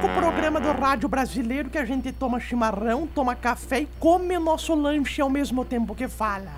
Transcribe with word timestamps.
Único 0.00 0.08
programa 0.18 0.58
do 0.58 0.72
rádio 0.72 1.08
brasileiro 1.08 1.68
que 1.68 1.76
a 1.76 1.84
gente 1.84 2.10
toma 2.10 2.40
chimarrão, 2.40 3.06
toma 3.06 3.34
café 3.34 3.80
e 3.80 3.88
come 3.98 4.34
o 4.36 4.40
nosso 4.40 4.74
lanche 4.74 5.20
ao 5.20 5.28
mesmo 5.28 5.62
tempo 5.62 5.94
que 5.94 6.08
fala. 6.08 6.52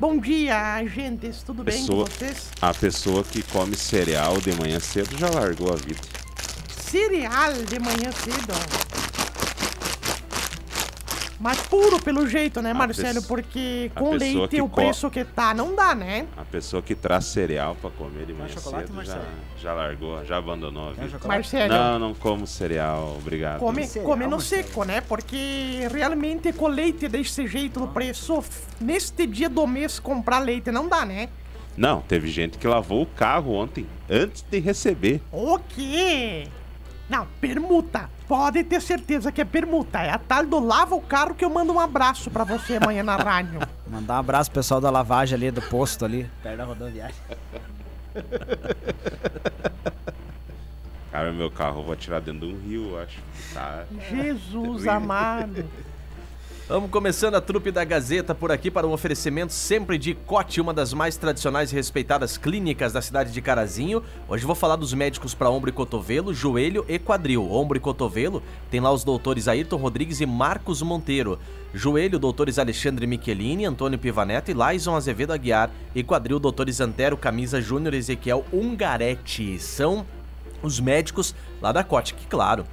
Bom 0.00 0.16
dia, 0.18 0.82
gentes, 0.86 1.42
tudo 1.42 1.62
bem 1.62 1.74
com 1.74 1.80
Pessoa- 1.82 2.06
vocês? 2.06 2.48
A 2.60 2.72
pessoa 2.72 3.22
que 3.22 3.42
come 3.42 3.76
cereal 3.76 4.38
de 4.40 4.52
manhã 4.58 4.80
cedo 4.80 5.16
já 5.18 5.28
largou 5.28 5.72
a 5.72 5.76
vida. 5.76 6.00
Cereal 6.70 7.52
de 7.52 7.78
manhã 7.78 8.10
cedo. 8.12 9.05
Mas 11.38 11.60
puro 11.60 12.00
pelo 12.00 12.26
jeito, 12.26 12.62
né, 12.62 12.72
Marcelo? 12.72 13.22
Porque 13.22 13.90
com 13.94 14.12
leite 14.12 14.60
o 14.60 14.68
preço 14.68 15.10
que 15.10 15.24
tá, 15.24 15.52
não 15.52 15.74
dá, 15.74 15.94
né? 15.94 16.26
A 16.36 16.44
pessoa 16.44 16.82
que 16.82 16.94
traz 16.94 17.26
cereal 17.26 17.76
pra 17.80 17.90
comer 17.90 18.24
de 18.24 18.32
manhã 18.32 18.48
cedo 18.56 19.04
já, 19.04 19.20
já 19.60 19.74
largou, 19.74 20.24
já 20.24 20.38
abandonou 20.38 20.88
a 20.88 20.92
vida. 20.92 21.08
chocolate? 21.08 21.28
Marcelo. 21.28 21.72
Não, 21.72 21.98
não 21.98 22.14
como 22.14 22.46
cereal, 22.46 23.16
obrigado. 23.18 23.58
Come, 23.58 23.86
cereal, 23.86 24.10
come 24.10 24.24
no 24.24 24.30
Marcelo? 24.32 24.64
seco, 24.64 24.84
né? 24.84 25.00
Porque 25.02 25.86
realmente 25.92 26.52
com 26.52 26.68
leite 26.68 27.06
desse 27.08 27.46
jeito 27.46 27.80
no 27.80 27.88
preço, 27.88 28.42
neste 28.80 29.26
dia 29.26 29.48
do 29.48 29.66
mês 29.66 29.98
comprar 29.98 30.38
leite 30.38 30.70
não 30.70 30.88
dá, 30.88 31.04
né? 31.04 31.28
Não, 31.76 32.00
teve 32.00 32.28
gente 32.28 32.56
que 32.56 32.66
lavou 32.66 33.02
o 33.02 33.06
carro 33.06 33.52
ontem, 33.52 33.86
antes 34.08 34.42
de 34.50 34.58
receber. 34.58 35.20
O 35.30 35.58
quê? 35.58 36.48
Não, 37.08 37.26
permuta. 37.40 38.10
Pode 38.26 38.64
ter 38.64 38.80
certeza 38.82 39.30
que 39.30 39.40
é 39.40 39.44
permuta. 39.44 40.00
É 40.00 40.10
a 40.10 40.18
tal 40.18 40.44
do 40.44 40.58
lava 40.58 40.94
o 40.94 41.00
carro 41.00 41.34
que 41.34 41.44
eu 41.44 41.50
mando 41.50 41.72
um 41.72 41.80
abraço 41.80 42.30
pra 42.30 42.42
você 42.42 42.76
amanhã 42.76 43.02
na 43.02 43.16
rádio. 43.16 43.60
Mandar 43.86 44.14
um 44.14 44.18
abraço 44.18 44.50
pro 44.50 44.60
pessoal 44.60 44.80
da 44.80 44.90
lavagem 44.90 45.36
ali, 45.36 45.50
do 45.50 45.62
posto 45.62 46.04
ali, 46.04 46.28
perto 46.42 46.56
da 46.56 46.64
rodoviária. 46.64 47.14
Cara, 51.12 51.32
meu 51.32 51.50
carro 51.50 51.80
eu 51.80 51.84
vou 51.84 51.96
tirar 51.96 52.20
dentro 52.20 52.46
de 52.46 52.54
um 52.54 52.58
rio, 52.58 52.90
eu 52.90 52.98
acho. 53.00 53.18
Tá. 53.54 53.84
Jesus 54.10 54.86
amado. 54.88 55.64
Vamos 56.68 56.90
começando 56.90 57.36
a 57.36 57.40
trupe 57.40 57.70
da 57.70 57.84
Gazeta 57.84 58.34
por 58.34 58.50
aqui 58.50 58.72
para 58.72 58.88
um 58.88 58.92
oferecimento 58.92 59.52
sempre 59.52 59.96
de 59.96 60.14
Cote, 60.14 60.60
uma 60.60 60.74
das 60.74 60.92
mais 60.92 61.16
tradicionais 61.16 61.70
e 61.70 61.76
respeitadas 61.76 62.36
clínicas 62.36 62.92
da 62.92 63.00
cidade 63.00 63.30
de 63.30 63.40
Carazinho. 63.40 64.02
Hoje 64.28 64.44
vou 64.44 64.54
falar 64.56 64.74
dos 64.74 64.92
médicos 64.92 65.32
para 65.32 65.48
ombro 65.48 65.70
e 65.70 65.72
cotovelo, 65.72 66.34
joelho 66.34 66.84
e 66.88 66.98
quadril. 66.98 67.48
Ombro 67.52 67.78
e 67.78 67.80
cotovelo 67.80 68.42
tem 68.68 68.80
lá 68.80 68.90
os 68.90 69.04
doutores 69.04 69.46
Ayrton 69.46 69.76
Rodrigues 69.76 70.20
e 70.20 70.26
Marcos 70.26 70.82
Monteiro. 70.82 71.38
Joelho, 71.72 72.18
doutores 72.18 72.58
Alexandre 72.58 73.06
Michelini, 73.06 73.64
Antônio 73.64 73.96
Pivaneto 73.96 74.50
e 74.50 74.54
Laison 74.54 74.96
Azevedo 74.96 75.32
Aguiar. 75.32 75.70
E 75.94 76.02
quadril, 76.02 76.40
doutores 76.40 76.80
Antero 76.80 77.16
Camisa 77.16 77.60
Júnior 77.60 77.94
Ezequiel 77.94 78.44
Ungaretti. 78.52 79.56
São 79.60 80.04
os 80.60 80.80
médicos 80.80 81.32
lá 81.62 81.70
da 81.70 81.84
Cote, 81.84 82.14
que 82.14 82.26
claro, 82.26 82.66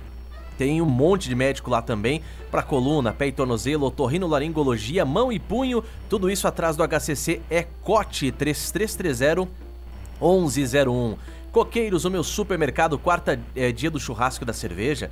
tem 0.58 0.82
um 0.82 0.86
monte 0.86 1.30
de 1.30 1.36
médico 1.36 1.70
lá 1.70 1.82
também 1.82 2.22
para 2.50 2.64
coluna, 2.64 3.12
pé 3.14 3.28
e 3.28 3.32
tornozelo, 3.32 3.86
otorrinolaringologia, 3.88 5.06
mão 5.06 5.32
e 5.32 5.40
punho. 5.40 5.84
Tudo 6.10 6.30
isso 6.30 6.48
atrás 6.48 6.76
do 6.76 6.84
HCC 6.88 7.42
é 7.50 7.64
COTE 7.84 8.32
3330 8.32 9.50
1101. 10.22 11.18
Coqueiros, 11.52 12.06
o 12.06 12.10
meu 12.10 12.24
supermercado, 12.24 12.98
quarta 12.98 13.40
eh, 13.56 13.72
dia 13.72 13.92
do 13.92 14.00
churrasco 14.00 14.44
da 14.44 14.54
cerveja. 14.54 15.12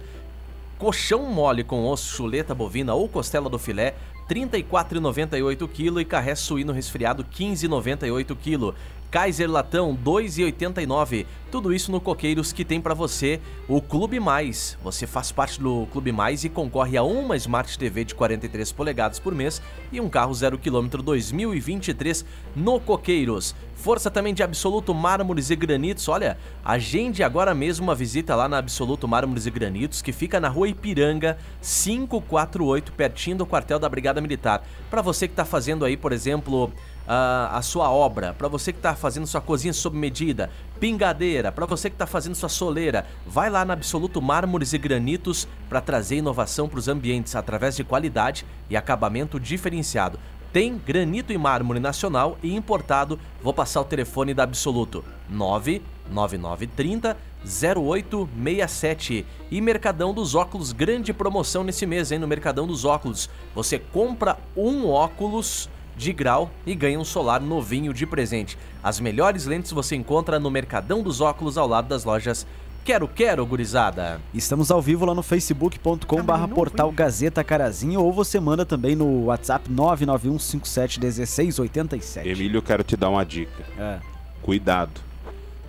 Colchão 0.77 1.23
mole 1.25 1.63
com 1.63 1.87
osso, 1.87 2.15
chuleta 2.15 2.55
bovina 2.55 2.95
ou 2.95 3.07
costela 3.07 3.47
do 3.47 3.59
filé, 3.59 3.93
R$ 4.27 4.35
34,98 4.47 5.67
kg 5.67 5.99
e 5.99 6.05
carré 6.05 6.33
suíno 6.33 6.73
resfriado, 6.73 7.21
R$ 7.21 7.45
15,98 7.45 8.35
kg. 8.35 8.73
Kaiser 9.11 9.51
Latão, 9.51 9.91
R$ 9.91 9.97
2,89. 10.03 11.25
Tudo 11.51 11.73
isso 11.73 11.91
no 11.91 11.99
Coqueiros 11.99 12.53
que 12.53 12.63
tem 12.63 12.79
pra 12.79 12.93
você 12.93 13.41
o 13.67 13.81
Clube 13.81 14.21
Mais. 14.21 14.77
Você 14.81 15.05
faz 15.05 15.33
parte 15.33 15.59
do 15.59 15.85
Clube 15.91 16.13
Mais 16.13 16.45
e 16.45 16.49
concorre 16.49 16.95
a 16.95 17.03
uma 17.03 17.35
Smart 17.35 17.77
TV 17.77 18.05
de 18.05 18.15
43 18.15 18.71
polegadas 18.71 19.19
por 19.19 19.35
mês 19.35 19.61
e 19.91 19.99
um 19.99 20.07
carro 20.07 20.33
0 20.33 20.57
km 20.57 20.87
2023 21.03 22.23
no 22.55 22.79
Coqueiros. 22.79 23.53
Força 23.75 24.09
também 24.09 24.33
de 24.33 24.43
Absoluto 24.43 24.93
Mármores 24.93 25.49
e 25.49 25.55
Granitos. 25.57 26.07
Olha, 26.07 26.37
agende 26.63 27.21
agora 27.21 27.53
mesmo 27.53 27.87
uma 27.87 27.95
visita 27.95 28.33
lá 28.33 28.47
na 28.47 28.59
Absoluto 28.59 29.07
Mármores 29.07 29.45
e 29.45 29.51
Granitos, 29.51 30.01
que 30.01 30.13
fica 30.13 30.39
na 30.39 30.47
rua 30.47 30.69
Ipiranga 30.69 31.37
548, 31.61 32.93
pertinho 32.93 33.37
do 33.37 33.45
quartel 33.45 33.79
da 33.79 33.89
Brigada 33.89 34.21
Militar. 34.21 34.63
Para 34.89 35.01
você 35.01 35.27
que 35.27 35.33
está 35.33 35.43
fazendo 35.43 35.83
aí, 35.83 35.97
por 35.97 36.13
exemplo, 36.13 36.71
a, 37.07 37.57
a 37.57 37.61
sua 37.61 37.89
obra, 37.89 38.33
para 38.33 38.47
você 38.47 38.71
que 38.71 38.79
está 38.79 38.95
fazendo 38.95 39.27
sua 39.27 39.41
cozinha 39.41 39.73
sob 39.73 39.97
medida, 39.97 40.49
pingadeira, 40.79 41.51
para 41.51 41.65
você 41.65 41.89
que 41.89 41.95
está 41.95 42.07
fazendo 42.07 42.35
sua 42.35 42.49
soleira, 42.49 43.05
vai 43.25 43.49
lá 43.49 43.65
na 43.65 43.73
Absoluto 43.73 44.21
Mármores 44.21 44.73
e 44.73 44.77
Granitos 44.77 45.47
para 45.69 45.81
trazer 45.81 46.17
inovação 46.17 46.69
para 46.69 46.79
os 46.79 46.87
ambientes 46.87 47.35
através 47.35 47.75
de 47.75 47.83
qualidade 47.83 48.45
e 48.69 48.77
acabamento 48.77 49.39
diferenciado. 49.39 50.19
Tem 50.51 50.77
granito 50.77 51.31
e 51.31 51.37
mármore 51.37 51.79
nacional 51.79 52.37
e 52.43 52.53
importado. 52.53 53.17
Vou 53.41 53.53
passar 53.53 53.79
o 53.79 53.85
telefone 53.85 54.33
da 54.33 54.43
Absoluto: 54.43 55.01
99930 55.29 57.15
0867. 57.43 59.25
E 59.49 59.61
Mercadão 59.61 60.13
dos 60.13 60.35
Óculos, 60.35 60.71
grande 60.73 61.13
promoção 61.13 61.63
nesse 61.63 61.85
mês, 61.85 62.11
hein? 62.11 62.19
No 62.19 62.27
Mercadão 62.27 62.67
dos 62.67 62.83
Óculos. 62.85 63.29
Você 63.55 63.79
compra 63.79 64.37
um 64.55 64.87
óculos 64.89 65.69
de 65.95 66.11
grau 66.13 66.49
e 66.65 66.73
ganha 66.75 66.99
um 66.99 67.05
solar 67.05 67.39
novinho 67.41 67.93
de 67.93 68.05
presente. 68.05 68.57
As 68.83 68.99
melhores 68.99 69.45
lentes 69.45 69.71
você 69.71 69.95
encontra 69.95 70.39
no 70.39 70.49
Mercadão 70.51 71.01
dos 71.03 71.21
Óculos 71.21 71.57
ao 71.57 71.67
lado 71.67 71.87
das 71.87 72.03
lojas 72.03 72.45
Quero 72.83 73.07
Quero, 73.07 73.45
gurizada. 73.45 74.19
Estamos 74.33 74.71
ao 74.71 74.81
vivo 74.81 75.05
lá 75.05 75.13
no 75.13 75.21
facebook.com 75.21 76.23
barra 76.23 76.47
portal 76.47 76.91
Gazeta 76.91 77.43
Carazinho 77.43 78.01
ou 78.01 78.11
você 78.11 78.39
manda 78.39 78.65
também 78.65 78.95
no 78.95 79.25
WhatsApp 79.25 79.69
991571687. 79.69 82.25
Emílio, 82.25 82.57
eu 82.57 82.61
quero 82.63 82.83
te 82.83 82.97
dar 82.97 83.09
uma 83.09 83.23
dica. 83.23 83.63
É. 83.77 83.99
Cuidado. 84.41 84.99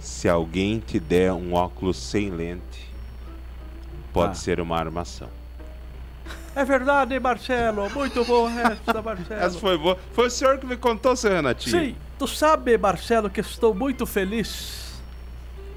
Se 0.00 0.26
alguém 0.28 0.78
te 0.80 0.98
der 0.98 1.32
um 1.34 1.52
óculos 1.52 1.98
sem 1.98 2.30
lente, 2.30 2.90
pode 4.12 4.32
Ah. 4.32 4.34
ser 4.34 4.58
uma 4.58 4.76
armação. 4.78 5.28
É 6.54 6.64
verdade, 6.64 7.18
Marcelo. 7.18 7.88
Muito 7.90 8.24
bom 8.24 8.48
essa, 8.48 9.00
Marcelo. 9.02 9.40
Essa 9.40 9.58
foi 9.58 9.78
boa. 9.78 9.98
Foi 10.12 10.26
o 10.26 10.30
senhor 10.30 10.58
que 10.58 10.66
me 10.66 10.76
contou, 10.76 11.16
seu 11.16 11.30
Renatinho. 11.30 11.80
Sim, 11.80 11.96
tu 12.18 12.26
sabe, 12.28 12.76
Marcelo, 12.76 13.30
que 13.30 13.40
estou 13.40 13.74
muito 13.74 14.04
feliz. 14.06 14.82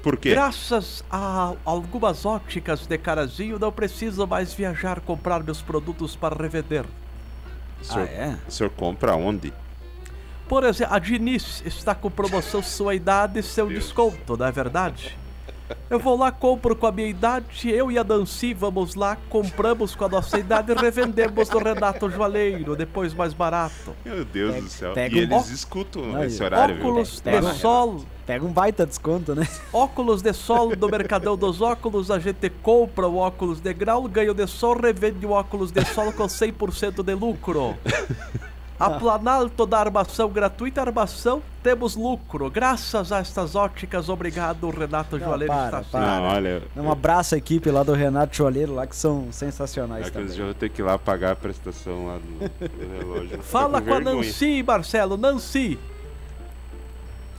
Por 0.02 0.16
quê? 0.16 0.30
Graças 0.30 1.02
a 1.10 1.54
algumas 1.64 2.24
óticas 2.24 2.86
de 2.86 2.96
Carazinho, 2.98 3.58
não 3.58 3.72
preciso 3.72 4.26
mais 4.26 4.52
viajar 4.54 5.00
comprar 5.00 5.42
meus 5.42 5.60
produtos 5.62 6.14
para 6.14 6.36
revender. 6.36 6.84
O 7.80 7.84
senhor, 7.84 8.08
Ah, 8.08 8.12
é? 8.12 8.36
o 8.46 8.50
senhor 8.50 8.70
compra 8.70 9.16
onde? 9.16 9.52
Por 10.48 10.62
exemplo, 10.62 10.94
a 10.94 10.98
Diniz 11.00 11.60
está 11.66 11.92
com 11.94 12.08
promoção 12.10 12.62
sua 12.62 12.94
idade 12.94 13.40
e 13.40 13.42
seu 13.42 13.66
desconto, 13.66 14.36
não 14.36 14.46
é 14.46 14.52
verdade? 14.52 15.18
Eu 15.88 15.98
vou 15.98 16.16
lá, 16.18 16.30
compro 16.32 16.74
com 16.76 16.86
a 16.86 16.92
minha 16.92 17.08
idade, 17.08 17.70
eu 17.70 17.90
e 17.90 17.98
a 17.98 18.04
Nancy 18.04 18.52
vamos 18.54 18.94
lá, 18.94 19.16
compramos 19.28 19.94
com 19.94 20.04
a 20.04 20.08
nossa 20.08 20.38
idade 20.38 20.72
e 20.72 20.74
revendemos 20.74 21.48
no 21.48 21.58
Renato 21.58 22.10
Joalheiro, 22.10 22.74
depois 22.76 23.14
mais 23.14 23.32
barato. 23.32 23.94
Meu 24.04 24.24
Deus 24.24 24.52
Pega- 24.54 24.62
do 24.64 24.70
céu. 24.70 24.92
pega 24.92 25.16
e 25.16 25.20
um- 25.20 25.22
eles 25.22 25.48
escutam 25.50 26.02
Não, 26.02 26.24
esse 26.24 26.42
horário, 26.42 26.74
viu? 26.76 26.86
óculos 26.88 27.20
de 27.20 27.54
sol, 27.58 28.04
Pega 28.26 28.44
um 28.44 28.52
baita 28.52 28.84
desconto, 28.84 29.34
né? 29.34 29.46
óculos 29.72 30.20
de 30.22 30.32
sol 30.32 30.74
do 30.74 30.88
Mercadão 30.88 31.36
dos 31.36 31.60
Óculos, 31.60 32.10
a 32.10 32.18
gente 32.18 32.50
compra 32.50 33.06
o 33.06 33.16
óculos 33.18 33.60
de 33.60 33.72
grau, 33.72 34.02
ganha 34.08 34.32
o 34.32 34.34
de 34.34 34.46
sol, 34.48 34.76
revende 34.80 35.24
o 35.24 35.30
óculos 35.30 35.70
de 35.70 35.84
sol 35.86 36.12
com 36.12 36.28
100% 36.28 37.02
de 37.04 37.14
lucro. 37.14 37.76
A 38.78 38.90
Planalto 38.90 39.64
da 39.64 39.78
armação 39.78 40.28
gratuita, 40.28 40.82
armação, 40.82 41.42
temos 41.62 41.96
lucro. 41.96 42.50
Graças 42.50 43.10
a 43.10 43.20
estas 43.20 43.54
óticas, 43.54 44.10
obrigado, 44.10 44.68
Renato 44.68 45.16
Não, 45.18 45.24
Joalheiro. 45.26 45.52
para, 45.52 45.80
está 45.80 45.98
para. 45.98 46.06
Não, 46.06 46.22
olha. 46.24 46.62
Um 46.76 46.92
abraço 46.92 47.34
à 47.34 47.38
equipe 47.38 47.70
lá 47.70 47.82
do 47.82 47.94
Renato 47.94 48.36
Choleiro 48.36 48.74
lá 48.74 48.86
que 48.86 48.94
são 48.94 49.28
sensacionais 49.32 50.08
Aqueles 50.08 50.12
também. 50.12 50.26
dias 50.26 50.38
eu 50.38 50.44
vou 50.46 50.54
ter 50.54 50.68
que 50.68 50.82
ir 50.82 50.84
lá 50.84 50.98
pagar 50.98 51.32
a 51.32 51.36
prestação 51.36 52.06
lá 52.06 52.18
no, 52.18 52.86
no 52.86 52.98
relógio. 52.98 53.40
Fala 53.44 53.80
Tô 53.80 53.86
com 53.88 53.94
a. 53.94 54.00
Nancy, 54.00 54.62
Marcelo. 54.62 55.16
Nancy, 55.16 55.78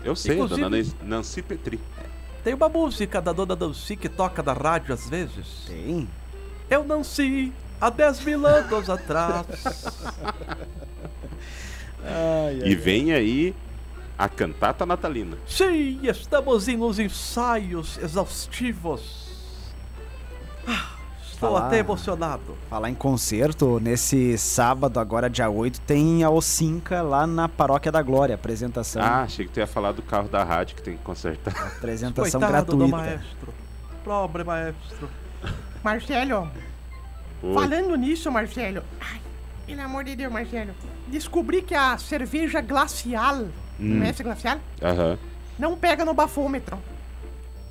Eu 0.03 0.15
sei, 0.15 0.33
Inclusive- 0.35 0.61
dona 0.61 0.75
Nancy- 0.77 0.95
Nancy 1.03 1.41
Petri. 1.43 1.79
tem 2.43 2.55
uma 2.55 2.67
música 2.69 3.21
da 3.21 3.31
dona 3.31 3.55
Nancy 3.55 3.95
que 3.95 4.09
toca 4.09 4.41
na 4.41 4.53
rádio 4.53 4.91
às 4.93 5.07
vezes. 5.07 5.65
Tem? 5.67 6.09
Eu 6.67 6.83
Nancy, 6.83 7.53
há 7.79 7.91
10 7.91 8.21
mil 8.25 8.45
anos 8.47 8.89
atrás. 8.89 9.45
Ai, 12.03 12.61
E 12.65 12.75
vem 12.75 13.11
aí 13.13 13.55
a 14.17 14.27
cantata 14.29 14.85
natalina. 14.85 15.37
Sim, 15.47 15.99
estamos 16.03 16.67
em 16.67 16.77
uns 16.81 16.99
ensaios 16.99 17.97
exaustivos. 17.97 19.27
Ah, 20.67 20.91
Estou 21.23 21.51
Falar- 21.53 21.67
até 21.67 21.77
emocionado. 21.77 22.57
Falar 22.67 22.89
em 22.89 22.95
concerto, 22.95 23.79
nesse 23.79 24.35
sábado, 24.39 24.99
agora 24.99 25.29
dia 25.29 25.47
8, 25.47 25.79
tem 25.81 26.23
a 26.23 26.31
Ocinca 26.31 27.03
lá 27.03 27.27
na 27.27 27.47
Paróquia 27.47 27.91
da 27.91 28.01
Glória. 28.01 28.33
Apresentação, 28.33 29.03
Ah, 29.03 29.21
achei 29.21 29.45
que 29.45 29.51
tu 29.51 29.59
ia 29.59 29.67
falar 29.67 29.91
do 29.91 30.01
carro 30.01 30.27
da 30.27 30.43
rádio 30.43 30.75
que 30.75 30.81
tem 30.81 30.97
que 30.97 31.03
consertar. 31.03 31.53
apresentação 31.77 32.39
Coitado 32.41 32.71
do 32.75 32.87
gratuita. 32.87 32.97
maestro. 32.97 33.53
Pobre 34.03 34.43
maestro. 34.43 35.07
Marcelo, 35.83 36.49
Oi. 37.43 37.53
falando 37.53 37.95
nisso, 37.95 38.31
Marcelo. 38.31 38.81
Ai, 38.99 39.21
pelo 39.67 39.81
amor 39.81 40.03
de 40.03 40.15
Deus, 40.15 40.31
Marcelo. 40.31 40.71
Descobri 41.07 41.61
que 41.61 41.75
a 41.75 41.97
cerveja 41.97 42.61
glacial, 42.61 43.45
Hum. 43.79 43.99
conhece 43.99 44.23
glacial? 44.23 44.57
Aham. 44.81 45.17
Não 45.59 45.75
pega 45.77 46.03
no 46.05 46.13
bafômetro. 46.13 46.77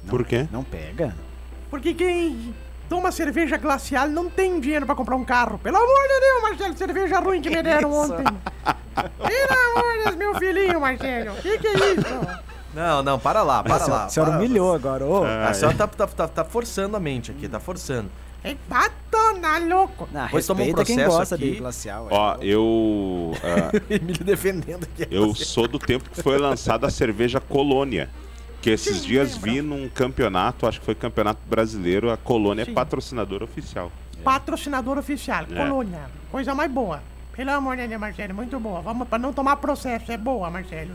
Por 0.09 0.25
quê? 0.25 0.47
Não 0.53 0.63
pega? 0.63 1.15
Porque 1.71 1.95
quem 1.95 2.55
toma 2.89 3.11
cerveja 3.11 3.57
glacial 3.57 4.09
não 4.09 4.31
tem 4.31 4.61
dinheiro 4.61 4.87
pra 4.87 4.95
comprar 4.95 5.17
um 5.17 5.25
carro. 5.25 5.59
Pelo 5.59 5.77
amor 5.77 6.03
de 6.09 6.21
Deus, 6.21 6.43
Marcelo, 6.43 6.77
cerveja 6.77 7.19
ruim 7.19 7.41
que 7.41 7.51
me 7.51 7.63
deram 7.63 7.93
ontem. 7.93 8.25
Pelo 8.25 9.79
amor 9.79 9.93
de 9.99 10.05
Deus, 10.05 10.17
meu 10.17 10.35
filhinho, 10.37 10.81
Marcelo. 10.81 11.35
Que 11.37 11.59
que 11.59 11.67
é 11.67 11.93
isso? 11.95 12.47
Não, 12.75 13.03
não, 13.03 13.19
para 13.19 13.43
lá, 13.43 13.63
para 13.65 13.83
a 13.83 13.87
lá. 13.89 14.05
a 14.05 14.09
senhora 14.11 14.33
para. 14.33 14.41
humilhou 14.41 14.75
agora. 14.75 15.05
ô. 15.05 15.25
A 15.25 15.53
senhora 15.55 15.77
tá, 15.77 15.87
tá, 15.87 16.07
tá, 16.07 16.29
tá 16.29 16.45
forçando 16.45 16.95
a 16.97 17.01
mente 17.01 17.31
aqui, 17.31 17.49
tá 17.49 17.59
forçando. 17.59 18.11
É 18.49 18.57
batona 18.69 19.59
louco. 19.59 20.09
Ah, 20.15 20.29
Pois 20.31 20.47
toma 20.47 20.61
um 20.61 20.65
respeita 20.67 20.85
quem 20.87 20.97
processo 20.97 21.19
gosta 21.19 21.35
aqui. 21.35 21.51
de 21.51 21.57
glacial. 21.59 22.09
é. 22.11 22.15
Ó, 22.15 22.37
eu. 22.41 23.33
Emílio 23.91 24.25
defendendo 24.25 24.85
aqui. 24.85 25.07
eu 25.11 25.35
sou 25.35 25.67
do 25.67 25.79
tempo 25.79 26.09
que 26.11 26.23
foi 26.23 26.39
lançada 26.39 26.87
a 26.87 26.91
cerveja 26.91 27.41
Colônia. 27.41 28.09
Que 28.63 28.71
esses 28.71 28.99
Sim, 28.99 29.07
dias 29.09 29.35
lembro. 29.35 29.51
vi 29.53 29.63
num 29.63 29.89
campeonato, 29.89 30.67
acho 30.67 30.81
que 30.81 30.87
foi 30.87 30.95
campeonato 30.95 31.41
brasileiro, 31.49 32.11
a 32.11 32.17
Colônia 32.17 32.65
Sim. 32.65 32.71
é 32.71 32.75
patrocinadora 32.75 33.45
oficial. 33.45 33.93
Patrocinador 34.25 34.99
oficial, 34.99 35.45
É. 35.51 35.55
Colônia. 35.55 36.03
Coisa 36.33 36.55
mais 36.55 36.71
boa. 36.71 37.03
Pelo 37.33 37.51
amor 37.51 37.77
de 37.77 37.87
Deus, 37.87 38.01
Marcelo, 38.01 38.35
muito 38.35 38.59
boa. 38.59 38.81
Vamos 38.81 39.07
pra 39.09 39.19
não 39.19 39.33
tomar 39.33 39.57
processo, 39.57 40.11
é 40.11 40.17
boa, 40.17 40.51
Marcelo. 40.51 40.93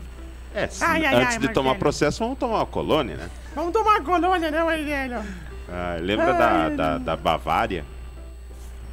É, 0.54 0.68
Ai, 0.82 1.06
ai, 1.06 1.14
antes 1.22 1.34
ai, 1.36 1.38
de 1.38 1.48
tomar 1.48 1.70
Marcelo. 1.70 1.78
processo, 1.78 2.18
vamos 2.18 2.38
tomar 2.38 2.56
uma 2.56 2.66
Colônia, 2.66 3.16
né? 3.16 3.30
Vamos 3.54 3.72
tomar 3.72 4.02
colônia, 4.02 4.50
não, 4.50 4.66
Marcelo? 4.66 5.22
Ah, 5.68 5.96
lembra 6.00 6.32
da, 6.32 6.50
Ai, 6.64 6.76
da, 6.76 6.98
não. 6.98 7.04
da 7.04 7.16
Bavária? 7.16 7.84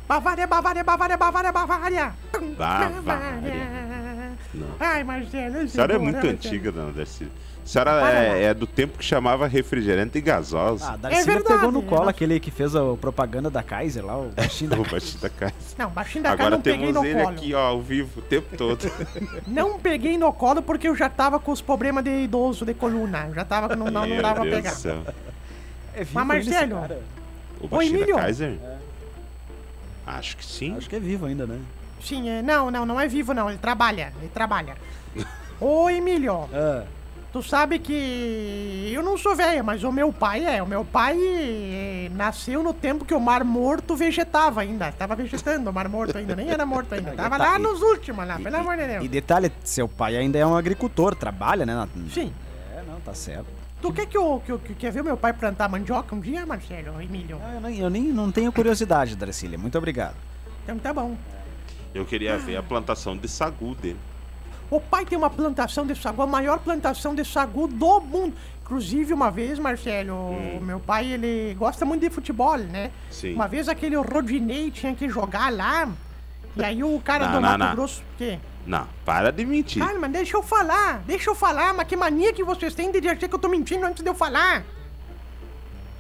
Bavária, 0.08 0.48
Bavária, 0.48 0.84
Bavária, 0.84 1.18
Bavária, 1.18 1.52
Bavária. 1.52 2.14
Bavária. 2.58 3.70
Não. 4.54 4.68
Ai, 4.80 5.04
Marcelo, 5.04 5.58
eu 5.58 5.64
A 5.66 5.68
senhora 5.68 5.94
é 5.96 5.98
muito 6.00 6.26
né, 6.26 6.32
antiga, 6.32 6.72
dona 6.72 6.92
Darcy. 6.92 7.28
A 7.64 7.68
senhora 7.72 8.12
é, 8.12 8.46
é 8.46 8.54
do 8.56 8.66
tempo 8.66 8.98
que 8.98 9.06
chamava 9.06 9.46
refrigerante 9.46 10.20
gasosa. 10.20 10.94
Ah, 10.94 10.98
Darcy 10.98 11.20
É 11.20 11.24
verdade, 11.24 11.60
pegou 11.60 11.72
no 11.72 11.84
colo 11.84 12.02
nós- 12.02 12.10
aquele 12.10 12.40
que 12.40 12.50
fez 12.50 12.76
a 12.76 12.82
propaganda 13.00 13.52
da 13.52 13.62
Kaiser 13.62 14.04
lá, 14.04 14.18
o 14.18 14.30
baixinho 14.30 14.72
da 14.72 14.80
O 14.80 14.90
baixinho 14.90 15.22
da 15.22 15.30
casa. 15.30 15.54
Não, 15.78 15.90
baixinho 15.92 16.24
da 16.24 16.32
Agora 16.32 16.50
não 16.52 16.62
peguei 16.62 16.88
temos 16.88 16.96
no 16.96 17.06
ele 17.06 17.22
colo. 17.24 17.30
aqui, 17.36 17.54
ó, 17.54 17.60
ao 17.68 17.82
vivo, 17.82 18.20
o 18.20 18.24
tempo 18.24 18.58
todo. 18.58 18.92
Não 19.46 19.78
peguei 19.80 20.18
no 20.18 20.34
colo 20.34 20.64
porque 20.64 20.88
eu 20.88 20.96
já 20.96 21.08
tava 21.10 21.40
com 21.40 21.52
os 21.52 21.62
problemas 21.62 22.04
de 22.04 22.24
idoso, 22.24 22.66
de 22.66 22.74
coluna. 22.74 23.28
Eu 23.28 23.36
já 23.36 23.46
tava, 23.46 23.76
não, 23.76 23.92
não, 23.92 24.08
não 24.08 24.18
dava 24.22 24.42
pra 24.42 24.44
Deus 24.46 24.56
pegar. 24.56 24.72
do 24.72 24.76
céu. 24.78 25.04
É 26.00 26.04
vivo 26.06 26.26
Mas, 26.26 26.48
esse 26.48 26.50
Marcelo, 26.52 26.82
cara? 26.82 27.02
O 27.60 27.68
da 27.68 28.22
Kaiser? 28.22 28.58
Acho 30.08 30.38
que 30.38 30.46
sim. 30.46 30.78
Acho 30.78 30.90
que 30.90 30.96
é 30.96 31.00
vivo 31.00 31.26
ainda, 31.26 31.46
né? 31.46 31.60
Sim, 32.02 32.30
é, 32.30 32.42
não, 32.42 32.72
não, 32.72 32.86
não 32.86 32.98
é 33.00 33.06
vivo 33.06 33.34
não, 33.34 33.50
ele 33.50 33.60
trabalha, 33.60 34.14
ele 34.20 34.30
trabalha. 34.34 34.76
Ô, 35.60 35.90
Emílio, 35.90 36.48
Ah, 36.54 36.86
tu 37.34 37.44
sabe 37.44 37.80
que 37.80 38.90
eu 38.94 39.04
não 39.04 39.18
sou 39.18 39.36
velha, 39.36 39.62
mas 39.62 39.84
o 39.84 39.92
meu 39.92 40.14
pai 40.14 40.46
é. 40.46 40.64
O 40.64 40.66
meu 40.66 40.86
pai 40.86 41.18
eh, 41.22 42.10
nasceu 42.16 42.64
no 42.64 42.74
tempo 42.74 43.04
que 43.04 43.14
o 43.14 43.20
Mar 43.20 43.44
Morto 43.44 43.94
vegetava 43.98 44.62
ainda. 44.62 44.94
Tava 44.94 45.18
vegetando 45.18 45.70
o 45.70 45.74
Mar 45.74 45.90
Morto 45.90 46.18
ainda, 46.18 46.34
nem 46.34 46.50
era 46.50 46.66
morto 46.66 46.96
ainda. 46.96 47.12
Tava 47.18 47.38
tá- 47.38 47.44
lá 47.44 47.60
e- 47.60 47.62
nos 47.62 47.82
últimos 47.82 48.26
lá, 48.26 48.40
e- 48.40 48.44
pelo 48.44 48.56
amor 48.56 48.78
de 48.78 48.84
E 48.84 48.88
Deus. 48.88 49.10
detalhe, 49.10 49.52
seu 49.66 49.90
pai 49.90 50.16
ainda 50.16 50.40
é 50.40 50.46
um 50.46 50.56
agricultor, 50.56 51.14
trabalha, 51.14 51.66
né? 51.66 51.76
na- 51.76 51.90
Sim. 52.14 52.32
É, 52.74 52.82
não, 52.90 53.02
tá 53.02 53.14
certo. 53.14 53.59
Tu 53.82 53.94
quer 53.94 54.06
que 54.08 54.18
eu, 54.18 54.42
que 54.46 54.52
eu 54.52 54.60
que- 54.60 54.74
quer 54.76 54.92
ver 54.92 55.04
meu 55.04 55.16
pai 55.16 55.32
plantar 55.32 55.70
mandioca 55.70 56.14
um 56.14 56.20
dia, 56.20 56.46
Marcelo, 56.46 57.02
Emílio? 57.02 57.40
Ah, 57.44 57.54
eu, 57.56 57.62
nem, 57.62 57.80
eu 57.80 57.90
nem 57.90 58.04
não 58.04 58.32
tenho 58.32 58.52
curiosidade, 58.52 59.16
Darcília. 59.16 59.58
Muito 59.58 59.78
obrigado. 59.78 60.16
Então 60.64 60.78
tá 60.78 60.94
bom. 60.94 61.16
Eu 61.94 62.06
queria 62.06 62.38
ver 62.38 62.58
a 62.58 62.64
plantação 62.64 63.16
de 63.18 63.28
sagu 63.28 63.74
dele. 63.76 63.98
O 64.70 64.80
pai 64.80 65.06
tem 65.06 65.18
uma 65.18 65.30
plantação 65.30 65.88
de 65.88 65.96
sagu, 65.96 66.22
a 66.22 66.28
maior 66.28 66.60
plantação 66.60 67.16
de 67.16 67.24
sagu 67.26 67.68
do 67.68 68.00
mundo. 68.02 68.36
Inclusive, 68.64 69.14
uma 69.14 69.32
vez, 69.32 69.58
Marcelo, 69.58 70.14
o 70.14 70.60
meu 70.62 70.80
pai, 70.80 71.08
ele 71.14 71.56
gosta 71.58 71.84
muito 71.86 72.02
de 72.02 72.10
futebol, 72.12 72.56
né? 72.58 72.92
Sim. 73.10 73.34
Uma 73.34 73.48
vez 73.48 73.68
aquele 73.68 73.96
Rodinei 73.96 74.70
tinha 74.70 74.94
que 74.94 75.10
jogar 75.10 75.52
lá, 75.52 75.90
e 76.60 76.64
aí 76.66 76.84
o 76.84 77.00
cara 77.02 77.26
Não, 77.26 77.34
do 77.34 77.42
não, 77.42 77.50
Mato 77.50 77.60
não. 77.60 77.76
Grosso... 77.76 78.02
O 78.02 78.18
quê? 78.18 78.40
Não, 78.66 78.88
para 79.06 79.32
de 79.32 79.46
mentir. 79.46 79.84
Calma, 79.84 80.08
deixa 80.08 80.38
eu 80.38 80.44
falar, 80.44 81.00
deixa 81.06 81.30
eu 81.30 81.36
falar, 81.36 81.74
mas 81.74 81.88
que 81.88 81.96
mania 81.96 82.32
que 82.34 82.44
vocês 82.44 82.74
têm 82.76 82.92
de 82.92 83.00
dizer 83.02 83.18
que 83.18 83.34
eu 83.34 83.40
tô 83.40 83.48
mentindo 83.48 83.86
antes 83.86 84.04
de 84.04 84.10
eu 84.10 84.14
falar. 84.14 84.64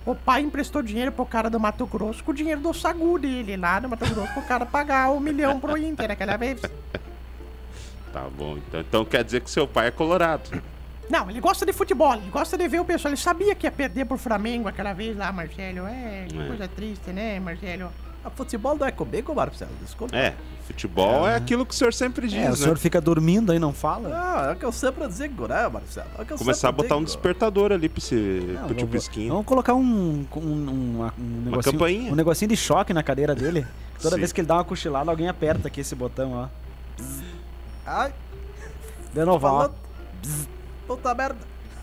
O 0.05 0.15
pai 0.15 0.41
emprestou 0.41 0.81
dinheiro 0.81 1.11
pro 1.11 1.25
cara 1.25 1.49
do 1.49 1.59
Mato 1.59 1.85
Grosso 1.85 2.23
com 2.23 2.31
o 2.31 2.33
dinheiro 2.33 2.61
do 2.61 2.73
sagu 2.73 3.19
dele 3.19 3.57
lá 3.57 3.79
no 3.81 3.89
Mato 3.89 4.05
Grosso 4.13 4.33
pro 4.33 4.41
cara 4.43 4.65
pagar 4.65 5.09
um 5.11 5.19
milhão 5.19 5.59
pro 5.59 5.77
Inter 5.77 6.11
aquela 6.11 6.37
vez. 6.37 6.61
Tá 8.11 8.23
bom, 8.35 8.57
então, 8.57 8.79
então 8.81 9.05
quer 9.05 9.23
dizer 9.23 9.39
que 9.41 9.51
seu 9.51 9.67
pai 9.67 9.87
é 9.87 9.91
colorado. 9.91 10.61
Não, 11.09 11.29
ele 11.29 11.39
gosta 11.39 11.63
de 11.63 11.71
futebol, 11.71 12.15
ele 12.15 12.29
gosta 12.31 12.57
de 12.57 12.67
ver 12.67 12.79
o 12.79 12.85
pessoal. 12.85 13.11
Ele 13.11 13.21
sabia 13.21 13.53
que 13.53 13.67
ia 13.67 13.71
perder 13.71 14.05
pro 14.05 14.17
Flamengo 14.17 14.67
aquela 14.67 14.93
vez 14.93 15.15
lá, 15.15 15.31
Marcelo. 15.31 15.85
É, 15.85 16.25
que 16.27 16.39
É. 16.39 16.47
coisa 16.47 16.67
triste, 16.67 17.11
né, 17.11 17.39
Marcelo? 17.39 17.91
A 18.23 18.29
futebol 18.29 18.75
não 18.77 18.85
é 18.85 18.91
comigo, 18.91 19.33
Marcelo, 19.33 19.71
desculpa. 19.81 20.15
É, 20.15 20.33
futebol 20.67 21.25
é 21.25 21.35
aquilo 21.35 21.65
que 21.65 21.73
o 21.73 21.77
senhor 21.77 21.93
sempre 21.93 22.27
diz, 22.27 22.37
É, 22.37 22.47
o 22.47 22.49
né? 22.49 22.55
senhor 22.57 22.77
fica 22.77 22.99
dormindo 22.99 23.51
aí, 23.53 23.57
não 23.59 23.71
fala? 23.73 24.09
Ah, 24.13 24.49
é 24.49 24.53
o 24.53 24.55
que 24.57 24.65
eu 24.65 24.71
sempre 24.73 25.07
digo, 25.07 25.47
né, 25.47 25.67
Marcelo? 25.69 26.09
É 26.17 26.21
o 26.21 26.25
que 26.25 26.33
eu 26.33 26.37
Começar 26.37 26.67
a 26.67 26.71
botar 26.73 26.95
um 26.95 26.99
digo. 26.99 27.05
despertador 27.11 27.71
ali 27.71 27.87
pra 27.87 27.99
esse 27.99 28.15
Não, 28.15 28.65
pro 28.65 28.75
tio 28.75 28.85
vamos- 28.87 28.91
Pisquinho. 29.07 29.29
Vamos 29.31 29.45
colocar 29.45 29.73
um, 29.73 29.79
um, 30.35 30.39
um, 30.41 31.09
um 31.17 31.41
negocinho, 31.45 31.73
campainha. 31.73 32.11
um 32.11 32.15
negocinho 32.15 32.49
de 32.49 32.57
choque 32.57 32.93
na 32.93 33.01
cadeira 33.01 33.33
dele. 33.33 33.65
Toda 34.01 34.15
Sim. 34.15 34.19
vez 34.19 34.33
que 34.33 34.41
ele 34.41 34.47
dá 34.47 34.55
uma 34.55 34.63
cochilada, 34.65 35.09
alguém 35.09 35.29
aperta 35.29 35.67
aqui 35.69 35.79
esse 35.81 35.95
botão, 35.95 36.33
ó. 36.33 36.47
Ai, 37.85 38.13
De 39.13 39.23
novo, 39.25 39.47
ó. 39.47 39.49
falando... 39.49 39.73
Puta 40.85 41.13
merda. 41.13 41.37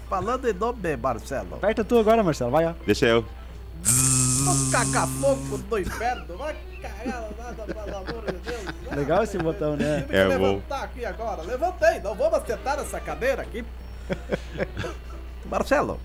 Falando 0.08 0.48
em 0.48 0.52
nome, 0.52 0.96
Marcelo. 0.96 1.54
Aperta 1.56 1.82
tu 1.84 1.98
agora, 1.98 2.22
Marcelo, 2.22 2.50
vai, 2.50 2.66
ó. 2.66 2.74
Deixa 2.86 3.06
eu. 3.06 3.24
Vamos 3.82 4.70
cagar 4.70 5.06
fogo 5.08 5.58
do 5.58 5.78
inferno. 5.78 6.36
Vai 6.36 6.56
cagar 6.80 7.24
nada, 7.36 7.62
pelo 7.64 7.96
amor 7.96 8.24
de 8.26 8.38
Deus. 8.38 8.64
Vai, 8.86 8.96
Legal 8.98 9.22
esse 9.24 9.38
botão, 9.38 9.76
né? 9.76 10.00
Tive 10.02 10.08
que 10.08 10.16
É, 10.16 10.38
vou. 10.38 10.48
levantar 10.54 10.82
aqui 10.84 11.04
agora. 11.04 11.42
Levantei, 11.42 12.00
não 12.00 12.14
vamos 12.14 12.34
acertar 12.38 12.78
essa 12.78 13.00
cadeira 13.00 13.42
aqui. 13.42 13.64
Marcelo, 15.46 16.00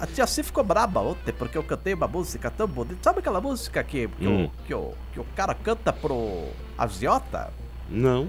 a 0.00 0.06
tia 0.06 0.26
C 0.26 0.42
ficou 0.42 0.64
braba 0.64 1.00
ontem 1.00 1.32
porque 1.32 1.56
eu 1.58 1.62
cantei 1.62 1.94
uma 1.94 2.08
música 2.08 2.50
tão 2.50 2.66
bonita. 2.66 2.98
Sabe 3.02 3.20
aquela 3.20 3.40
música 3.40 3.82
que, 3.84 4.08
que, 4.08 4.26
Hum. 4.26 4.44
o, 4.46 4.50
que, 4.66 4.74
o, 4.74 4.94
que 5.12 5.20
o 5.20 5.24
cara 5.36 5.54
canta 5.54 5.92
pro 5.92 6.48
agiota? 6.78 7.52
Não. 7.88 8.28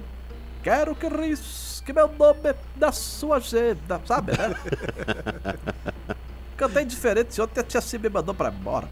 Quero 0.63 0.95
que 0.95 1.07
risque 1.07 1.93
meu 1.93 2.07
nome 2.09 2.53
da 2.75 2.91
sua 2.91 3.37
agenda, 3.37 4.01
sabe, 4.05 4.33
né? 4.37 4.55
Cantei 6.57 6.83
diferente 6.85 7.39
ontem 7.39 7.59
a 7.59 7.63
tia 7.63 7.79
C 7.81 7.97
me 7.99 8.09
mandou 8.09 8.33
pra 8.33 8.49
embora. 8.49 8.89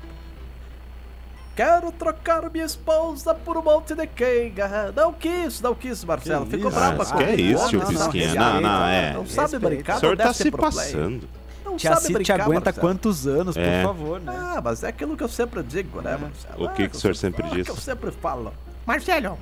Quero 1.56 1.90
trocar 1.92 2.50
minha 2.52 2.66
esposa 2.66 3.34
por 3.34 3.58
um 3.58 3.62
monte 3.64 3.96
de 3.96 4.06
quenga. 4.06 4.92
Não 4.96 5.14
quis, 5.14 5.62
não 5.62 5.74
quis, 5.74 6.04
Marcelo. 6.04 6.46
Que 6.46 6.52
Ficou 6.58 6.70
isso? 6.70 6.80
brava 6.80 7.04
Ah, 7.04 7.06
com 7.06 7.18
que 7.18 7.42
isso, 7.42 7.70
tio 7.70 7.86
Pisquinha. 7.86 8.36
Não, 8.36 8.62
não, 8.62 8.86
é. 8.86 9.14
Não 9.14 9.26
sabe 9.26 9.58
brincar, 9.58 9.96
O 9.96 10.00
senhor 10.02 10.18
não 10.18 10.26
tá 10.26 10.34
se 10.34 10.52
pro 10.52 10.60
play. 10.62 10.72
passando. 10.72 11.30
Não 11.64 11.78
Tia 11.78 11.90
sabe 11.92 12.02
Cid 12.02 12.12
te 12.12 12.14
brincar, 12.18 12.42
aguenta 12.42 12.66
Marcelo. 12.66 12.82
quantos 12.88 13.26
anos, 13.26 13.56
É. 13.58 13.82
por 13.82 13.88
favor, 13.88 14.20
né? 14.22 14.34
Ah, 14.38 14.62
mas 14.64 14.84
é 14.84 14.90
aquilo 14.90 15.16
que 15.18 15.24
eu 15.24 15.30
sempre 15.30 15.64
digo, 15.64 16.02
né, 16.02 16.18
Marcelo? 16.18 16.66
O 16.66 16.70
que 16.70 16.84
É 16.84 16.88
que 16.90 16.96
o 16.96 17.00
senhor 17.00 17.16
sempre 17.16 17.44
é 17.44 17.50
diz? 17.50 17.66
que 17.66 17.72
eu 17.72 17.78
sempre 17.78 18.12
falo. 18.12 18.54
Marcelo, 18.86 19.38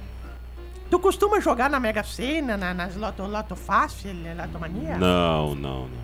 tu 0.91 0.99
costuma 0.99 1.39
jogar 1.41 1.69
na 1.69 1.79
Mega 1.79 2.03
Sena, 2.03 2.55
na, 2.55 2.73
nas 2.75 2.95
Loto, 2.95 3.23
Loto 3.23 3.55
Fácil, 3.55 4.11
Loto 4.37 4.59
Mania? 4.59 4.97
Não, 4.97 5.55
não, 5.55 5.79
não. 5.87 6.02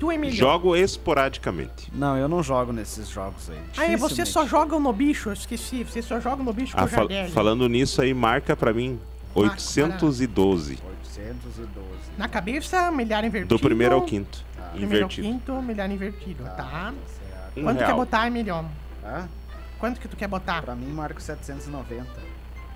Tu, 0.00 0.10
Emílio? 0.10 0.34
Jogo 0.36 0.74
esporadicamente. 0.74 1.92
Não, 1.94 2.16
eu 2.16 2.26
não 2.26 2.42
jogo 2.42 2.72
nesses 2.72 3.06
jogos 3.08 3.50
aí. 3.50 3.56
Aí, 3.76 3.96
você 3.96 4.14
Dificilmente. 4.24 4.30
só 4.30 4.46
joga 4.46 4.78
no 4.80 4.92
bicho, 4.92 5.28
eu 5.28 5.32
esqueci. 5.34 5.84
Você 5.84 6.00
só 6.00 6.18
joga 6.18 6.42
no 6.42 6.52
bicho 6.52 6.74
com 6.74 6.80
Ah, 6.80 6.84
o 6.84 6.88
fal- 6.88 7.00
Jardelli. 7.00 7.30
falando 7.32 7.68
nisso 7.68 8.00
aí, 8.00 8.14
marca 8.14 8.56
pra 8.56 8.72
mim 8.72 8.98
Marca, 9.36 9.52
812. 9.52 10.78
812. 10.82 12.10
Na 12.16 12.28
cabeça, 12.28 12.90
milhar 12.90 13.22
invertido. 13.24 13.54
Do 13.54 13.60
primeiro 13.60 13.94
ao 13.94 14.02
quinto. 14.02 14.42
Primeiro 14.72 15.04
ao 15.04 15.10
Invertido. 15.10 15.28
quinto, 15.28 15.62
milhar 15.62 15.90
invertido, 15.90 16.44
tá? 16.44 16.92
Um 17.56 17.62
Quanto 17.62 17.78
quer 17.78 17.86
real. 17.86 17.96
botar, 17.96 18.26
Emílio? 18.26 18.64
Ah, 19.04 19.26
Quanto 19.78 19.98
que 20.00 20.06
tu 20.08 20.16
quer 20.16 20.28
botar? 20.28 20.62
Pra 20.62 20.74
mim, 20.74 20.86
marco 20.92 21.20
790. 21.22 22.06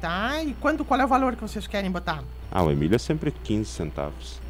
Tá, 0.00 0.42
e 0.42 0.54
quanto, 0.54 0.84
qual 0.84 0.98
é 1.00 1.04
o 1.04 1.08
valor 1.08 1.36
que 1.36 1.42
vocês 1.42 1.66
querem 1.66 1.90
botar? 1.90 2.22
Ah, 2.50 2.62
o 2.62 2.70
Emílio 2.70 2.94
é 2.94 2.98
sempre 2.98 3.30
15 3.30 3.70
centavos. 3.70 4.40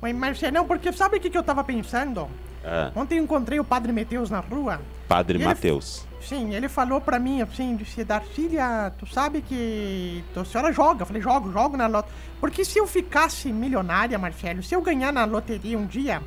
Oi, 0.00 0.12
Marcelão, 0.12 0.66
porque 0.66 0.92
sabe 0.92 1.16
o 1.16 1.20
que, 1.20 1.28
que 1.30 1.36
eu 1.38 1.42
tava 1.42 1.64
pensando? 1.64 2.28
Ah, 2.64 2.92
Ontem 2.94 3.18
eu 3.18 3.24
encontrei 3.24 3.58
o 3.58 3.64
Padre 3.64 3.92
Mateus 3.92 4.30
na 4.30 4.40
rua. 4.40 4.80
Padre 5.08 5.38
ele- 5.38 5.44
Mateus. 5.44 6.06
Sim, 6.20 6.52
ele 6.54 6.68
falou 6.68 7.00
pra 7.00 7.18
mim 7.18 7.40
assim, 7.40 7.76
disse, 7.76 8.04
Darcília, 8.04 8.92
tu 8.98 9.06
sabe 9.06 9.40
que 9.40 10.22
a 10.36 10.44
senhora 10.44 10.72
joga? 10.72 11.02
Eu 11.02 11.06
falei, 11.06 11.22
jogo, 11.22 11.50
jogo 11.52 11.76
na 11.76 11.86
loteria. 11.86 12.16
Porque 12.40 12.64
se 12.64 12.78
eu 12.78 12.86
ficasse 12.86 13.52
milionária, 13.52 14.18
Marcelo, 14.18 14.62
se 14.62 14.74
eu 14.74 14.82
ganhar 14.82 15.12
na 15.12 15.24
loteria 15.24 15.78
um 15.78 15.86
dia, 15.86 16.20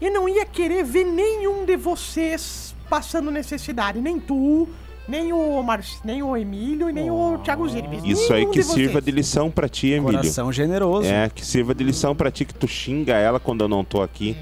eu 0.00 0.12
não 0.12 0.28
ia 0.28 0.44
querer 0.44 0.84
ver 0.84 1.04
nenhum 1.04 1.64
de 1.64 1.76
vocês 1.76 2.74
passando 2.88 3.30
necessidade. 3.30 4.00
Nem 4.00 4.18
tu, 4.20 4.68
nem 5.10 5.32
o, 5.32 5.62
Mar... 5.62 5.80
nem 6.04 6.22
o 6.22 6.36
Emílio 6.36 6.88
e 6.88 6.92
nem 6.92 7.10
o 7.10 7.38
Thiago 7.44 7.68
Ziribes. 7.68 8.02
Isso 8.04 8.32
aí 8.32 8.46
que 8.46 8.60
de 8.60 8.62
sirva 8.64 9.00
de 9.02 9.10
lição 9.10 9.50
pra 9.50 9.68
ti, 9.68 9.88
Emílio. 9.88 10.18
Coração 10.20 10.52
generoso. 10.52 11.08
É, 11.08 11.28
que 11.28 11.44
sirva 11.44 11.74
de 11.74 11.82
lição 11.84 12.14
pra 12.14 12.30
ti 12.30 12.44
que 12.44 12.54
tu 12.54 12.66
xinga 12.68 13.14
ela 13.14 13.38
quando 13.40 13.62
eu 13.62 13.68
não 13.68 13.84
tô 13.84 14.00
aqui. 14.02 14.36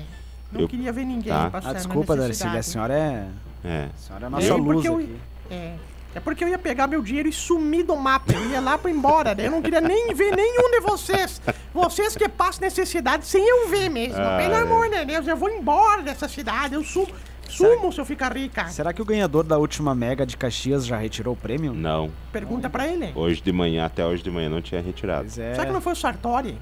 Não 0.52 0.60
eu- 0.62 0.68
queria 0.68 0.92
ver 0.92 1.04
ninguém 1.04 1.32
Tá. 1.32 1.50
passando 1.50 1.70
Ah, 1.70 1.74
desculpa. 1.74 2.16
Darcília, 2.16 2.58
a 2.60 2.62
senhora 2.62 2.94
é. 2.94 3.26
É. 3.64 3.88
A 3.94 3.98
senhora 3.98 4.24
é 4.24 4.26
a 4.26 4.28
É, 4.28 4.30
nossa 4.30 4.54
luz 4.54 4.74
porque 4.74 4.88
eu- 4.88 4.96
aqui. 4.96 5.16
É. 5.50 5.72
É 6.14 6.20
porque 6.20 6.42
eu 6.42 6.48
ia 6.48 6.58
pegar 6.58 6.86
meu 6.86 7.02
dinheiro 7.02 7.28
e 7.28 7.32
sumir 7.32 7.84
do 7.84 7.94
mapa. 7.94 8.32
Eu 8.32 8.48
ia 8.50 8.60
lá 8.60 8.78
pra 8.78 8.90
ir 8.90 8.94
embora. 8.94 9.34
Daí 9.34 9.44
eu 9.46 9.52
não 9.52 9.60
queria 9.62 9.80
nem 9.80 10.12
ver 10.14 10.34
nenhum 10.34 10.70
de 10.70 10.80
vocês. 10.80 11.40
Vocês 11.72 12.16
que 12.16 12.28
passam 12.28 12.62
necessidade 12.62 13.26
sem 13.26 13.46
eu 13.46 13.68
ver 13.68 13.88
mesmo. 13.90 14.16
Ah, 14.20 14.38
Pelo 14.38 14.54
é. 14.54 14.62
amor 14.62 14.88
de 14.88 15.04
Deus, 15.04 15.28
eu 15.28 15.36
vou 15.36 15.50
embora 15.50 16.02
dessa 16.02 16.26
cidade. 16.26 16.74
Eu 16.74 16.82
sumo, 16.82 17.08
sumo 17.48 17.92
se 17.92 18.00
eu 18.00 18.04
ficar 18.04 18.36
rica. 18.36 18.68
Será 18.68 18.92
que 18.92 19.02
o 19.02 19.04
ganhador 19.04 19.42
da 19.44 19.58
última 19.58 19.94
Mega 19.94 20.24
de 20.26 20.36
Caxias 20.36 20.86
já 20.86 20.96
retirou 20.96 21.34
o 21.34 21.36
prêmio? 21.36 21.72
Não. 21.74 22.10
Pergunta 22.32 22.68
pra 22.70 22.86
ele. 22.86 23.12
Hoje 23.14 23.40
de 23.42 23.52
manhã, 23.52 23.84
até 23.86 24.04
hoje 24.04 24.22
de 24.22 24.30
manhã, 24.30 24.48
não 24.48 24.60
tinha 24.62 24.80
retirado. 24.80 25.22
Pois 25.22 25.38
é. 25.38 25.54
Será 25.54 25.66
que 25.66 25.72
não 25.72 25.80
foi 25.80 25.92
o 25.92 25.96
Sartori? 25.96 26.58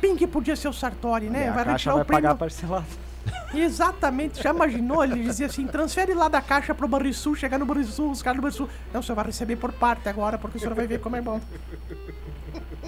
Pink 0.00 0.26
podia 0.26 0.54
ser 0.56 0.68
o 0.68 0.72
Sartori, 0.72 1.26
né? 1.30 1.48
A 1.48 1.52
Vai 1.52 1.64
caixa 1.64 1.72
retirar 1.90 1.92
vai 1.94 2.02
o 2.02 2.04
prêmio. 2.06 2.22
pagar 2.22 2.34
parcelado. 2.36 2.86
Exatamente, 3.54 4.40
já 4.42 4.50
imaginou? 4.50 5.02
Ele 5.02 5.22
dizia 5.22 5.46
assim: 5.46 5.66
transfere 5.66 6.14
lá 6.14 6.28
da 6.28 6.40
caixa 6.40 6.74
pro 6.74 6.86
Banrisul, 6.86 7.34
chegar 7.34 7.58
no 7.58 7.66
Banrisul, 7.66 8.10
os 8.10 8.22
caras 8.22 8.38
do 8.38 8.42
Banrisul. 8.42 8.68
Não, 8.92 9.02
você 9.02 9.12
vai 9.14 9.24
receber 9.26 9.56
por 9.56 9.72
parte 9.72 10.08
agora, 10.08 10.38
porque 10.38 10.58
o 10.58 10.60
senhor 10.60 10.74
vai 10.74 10.86
ver 10.86 11.00
como 11.00 11.16
é 11.16 11.20
bom. 11.20 11.40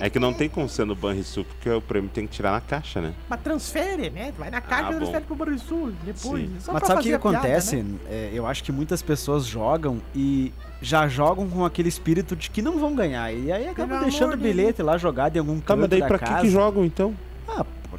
É 0.00 0.08
que 0.08 0.18
não 0.18 0.32
tem 0.32 0.48
como 0.48 0.68
ser 0.68 0.84
no 0.84 0.94
Banrisul, 0.94 1.44
porque 1.44 1.68
o 1.68 1.80
prêmio 1.80 2.08
tem 2.12 2.26
que 2.26 2.32
tirar 2.32 2.52
na 2.52 2.60
caixa, 2.60 3.00
né? 3.00 3.12
Mas 3.28 3.40
transfere, 3.40 4.10
né? 4.10 4.32
Vai 4.38 4.50
na 4.50 4.60
caixa 4.60 4.88
Ah, 4.88 4.92
e 4.92 4.96
transfere 4.96 5.24
pro 5.24 5.36
Banrisul 5.36 5.92
depois. 6.04 6.48
Mas 6.72 6.86
sabe 6.86 7.00
o 7.00 7.02
que, 7.02 7.08
piada, 7.08 7.16
acontece? 7.16 7.76
né? 7.76 7.98
É, 8.08 8.30
eu 8.32 8.46
acho 8.46 8.62
que 8.62 8.70
muitas 8.70 9.02
pessoas 9.02 9.44
jogam 9.44 10.00
e 10.14 10.52
já 10.80 11.08
jogam 11.08 11.48
com 11.48 11.64
aquele 11.64 11.88
espírito 11.88 12.36
de 12.36 12.48
que 12.50 12.62
não 12.62 12.78
vão 12.78 12.94
ganhar. 12.94 13.32
E 13.32 13.50
aí 13.50 13.68
acaba 13.68 13.94
Pelo 13.94 14.02
deixando 14.02 14.34
o 14.34 14.36
bilhete 14.36 14.82
lá 14.82 14.96
jogado 14.96 15.36
em 15.36 15.40
algum 15.40 15.58
Tá, 15.58 15.66
canto 15.68 15.80
mas 15.80 15.90
daí 15.90 16.00
da 16.00 16.06
pra 16.06 16.18
que 16.18 16.48
jogam 16.48 16.84
então? 16.84 17.14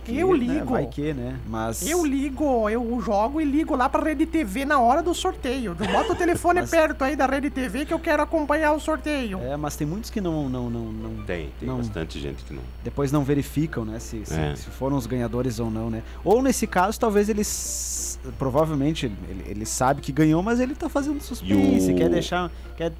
Porque 0.09 0.21
Eu 0.23 0.35
né, 0.37 0.53
ligo. 0.53 0.65
vai 0.71 0.85
que, 0.87 1.13
né? 1.13 1.39
Mas 1.47 1.87
Eu 1.87 2.05
ligo, 2.05 2.69
eu 2.69 3.01
jogo 3.01 3.39
e 3.39 3.45
ligo 3.45 3.75
lá 3.75 3.87
pra 3.87 4.03
Rede 4.03 4.25
TV 4.25 4.65
na 4.65 4.79
hora 4.79 5.01
do 5.03 5.13
sorteio. 5.13 5.75
Eu 5.79 5.87
boto 5.87 6.13
o 6.13 6.15
telefone 6.15 6.61
Mas- 6.61 6.69
perto 6.69 7.03
aí 7.03 7.15
da 7.15 7.25
Rede 7.25 7.49
TV 7.49 7.85
que 7.85 7.93
eu 7.93 7.99
quero 7.99 8.23
acompanhar 8.23 8.73
o 8.73 8.79
sorteio. 8.79 9.39
É, 9.41 9.55
mas 9.55 9.75
tem 9.75 9.85
muitos 9.85 10.09
que 10.09 10.19
não, 10.19 10.49
não, 10.49 10.69
não, 10.69 10.85
não 10.91 11.23
Tem, 11.25 11.49
tem 11.59 11.67
Não. 11.69 11.77
bastante 11.77 12.19
gente 12.19 12.43
que 12.43 12.53
não. 12.53 12.61
depois 12.83 13.11
não 13.11 13.23
verificam, 13.23 13.85
né, 13.85 13.99
se, 13.99 14.25
se, 14.25 14.33
É. 14.33 14.55
se 14.55 14.69
foram 14.69 14.97
os 14.97 15.05
ganhadores 15.05 15.59
ou 15.59 15.69
não, 15.69 15.89
né? 15.89 16.01
Ou 16.23 16.41
nesse 16.41 16.65
caso, 16.65 16.99
talvez 16.99 17.29
eles 17.29 18.19
provavelmente 18.37 19.05
ele, 19.05 19.43
ele 19.47 19.65
sabe 19.65 20.01
que 20.01 20.11
ganhou, 20.11 20.41
mas 20.43 20.59
ele 20.59 20.75
tá 20.75 20.89
fazendo 20.89 21.21
suspense, 21.21 21.89
E 21.91 21.93
o- 21.93 21.97
quer 21.97 22.09
deixar, 22.09 22.51
quer 22.75 22.91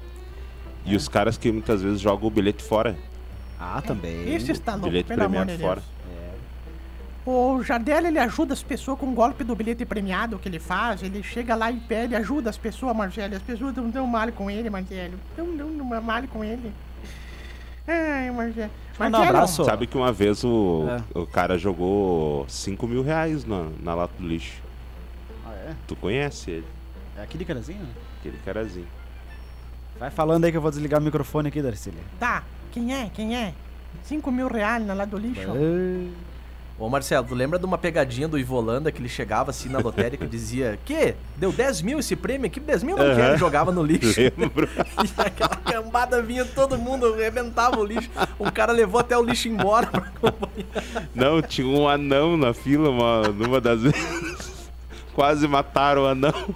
E 0.86 0.96
os 0.96 1.08
caras 1.08 1.36
que 1.36 1.52
muitas 1.52 1.82
vezes 1.82 2.00
jogam 2.00 2.26
o 2.26 2.30
bilhete 2.30 2.62
fora. 2.62 2.96
Ah, 3.58 3.82
também. 3.86 4.34
Esse 4.34 4.50
está 4.52 4.72
louco, 4.72 4.88
bilhete 4.88 5.08
pelo 5.08 5.20
amor 5.20 5.28
premiado 5.44 5.50
de 5.52 5.56
Deus. 5.58 5.68
fora. 5.68 5.82
O 7.32 7.62
Jardel, 7.62 8.06
ele 8.06 8.18
ajuda 8.18 8.54
as 8.54 8.62
pessoas 8.62 8.98
com 8.98 9.06
o 9.06 9.12
golpe 9.12 9.44
do 9.44 9.54
bilhete 9.54 9.84
premiado 9.84 10.36
que 10.38 10.48
ele 10.48 10.58
faz. 10.58 11.00
Ele 11.02 11.22
chega 11.22 11.54
lá 11.54 11.70
e 11.70 11.78
pede, 11.78 12.16
ajuda 12.16 12.50
as 12.50 12.58
pessoas, 12.58 12.96
Marcelo. 12.96 13.36
As 13.36 13.42
pessoas 13.42 13.74
não 13.76 13.88
dão 13.88 14.04
mal 14.06 14.32
com 14.32 14.50
ele, 14.50 14.68
Marcelo. 14.68 15.14
Não 15.38 15.56
dão 15.56 15.70
mal 16.02 16.22
com 16.24 16.42
ele. 16.42 16.72
Ai, 17.86 18.30
Marcelo. 18.32 18.70
Mandar 18.98 19.20
um 19.20 19.22
abraço. 19.28 19.64
Sabe 19.64 19.86
que 19.86 19.96
uma 19.96 20.12
vez 20.12 20.42
o, 20.44 20.86
É. 21.14 21.18
o 21.18 21.26
cara 21.26 21.56
jogou 21.56 22.44
5 22.48 22.86
mil 22.88 23.02
reais 23.02 23.44
na, 23.44 23.68
na 23.80 23.94
lata 23.94 24.12
do 24.18 24.26
lixo. 24.26 24.60
Ah, 25.46 25.52
é? 25.54 25.74
Tu 25.86 25.94
conhece 25.96 26.50
ele, 26.50 26.66
É 27.16 27.22
aqui 27.22 27.38
de 27.38 27.44
Carazinho? 27.44 27.86
aquele 28.18 28.36
carazinho. 28.44 28.86
Vai 29.98 30.10
falando 30.10 30.44
aí 30.44 30.50
que 30.50 30.56
eu 30.56 30.60
vou 30.62 30.70
desligar 30.70 31.00
o 31.00 31.02
microfone 31.04 31.48
aqui, 31.48 31.62
Darcília. 31.62 32.00
Tá, 32.18 32.42
quem 32.72 32.92
é? 32.94 33.10
Quem 33.14 33.36
é? 33.36 33.54
5 34.04 34.30
mil 34.30 34.48
reais 34.48 34.84
na 34.84 34.94
lá 34.94 35.04
do 35.04 35.16
lixo? 35.16 35.48
Ô 36.80 36.88
Marcelo, 36.88 37.26
tu 37.26 37.34
lembra 37.34 37.58
de 37.58 37.66
uma 37.66 37.76
pegadinha 37.76 38.26
do 38.26 38.38
Ivolanda 38.38 38.90
que 38.90 39.02
ele 39.02 39.08
chegava 39.08 39.50
assim 39.50 39.68
na 39.68 39.78
lotérica 39.80 40.24
e 40.24 40.26
dizia: 40.28 40.78
Que? 40.82 41.14
Deu 41.36 41.52
10 41.52 41.82
mil 41.82 41.98
esse 41.98 42.16
prêmio 42.16 42.46
aqui? 42.46 42.58
10 42.58 42.82
mil 42.82 42.96
não 42.96 43.04
Aham. 43.04 43.16
quero. 43.16 43.36
Jogava 43.36 43.70
no 43.70 43.82
lixo. 43.82 44.18
Lembro. 44.18 44.66
E 45.04 45.20
aquela 45.20 45.56
cambada 45.56 46.22
vinha, 46.22 46.42
todo 46.44 46.78
mundo 46.78 47.12
arrebentava 47.12 47.78
o 47.78 47.84
lixo. 47.84 48.08
Um 48.38 48.50
cara 48.50 48.72
levou 48.72 48.98
até 48.98 49.16
o 49.16 49.22
lixo 49.22 49.46
embora 49.48 49.86
pra 49.88 50.00
acompanhar. 50.00 51.08
Não, 51.14 51.42
tinha 51.42 51.66
um 51.66 51.86
anão 51.86 52.38
na 52.38 52.54
fila 52.54 52.88
uma, 52.88 53.28
numa 53.28 53.60
das 53.60 53.82
vezes. 53.84 54.70
Quase 55.14 55.46
mataram 55.46 56.04
o 56.04 56.06
anão. 56.06 56.32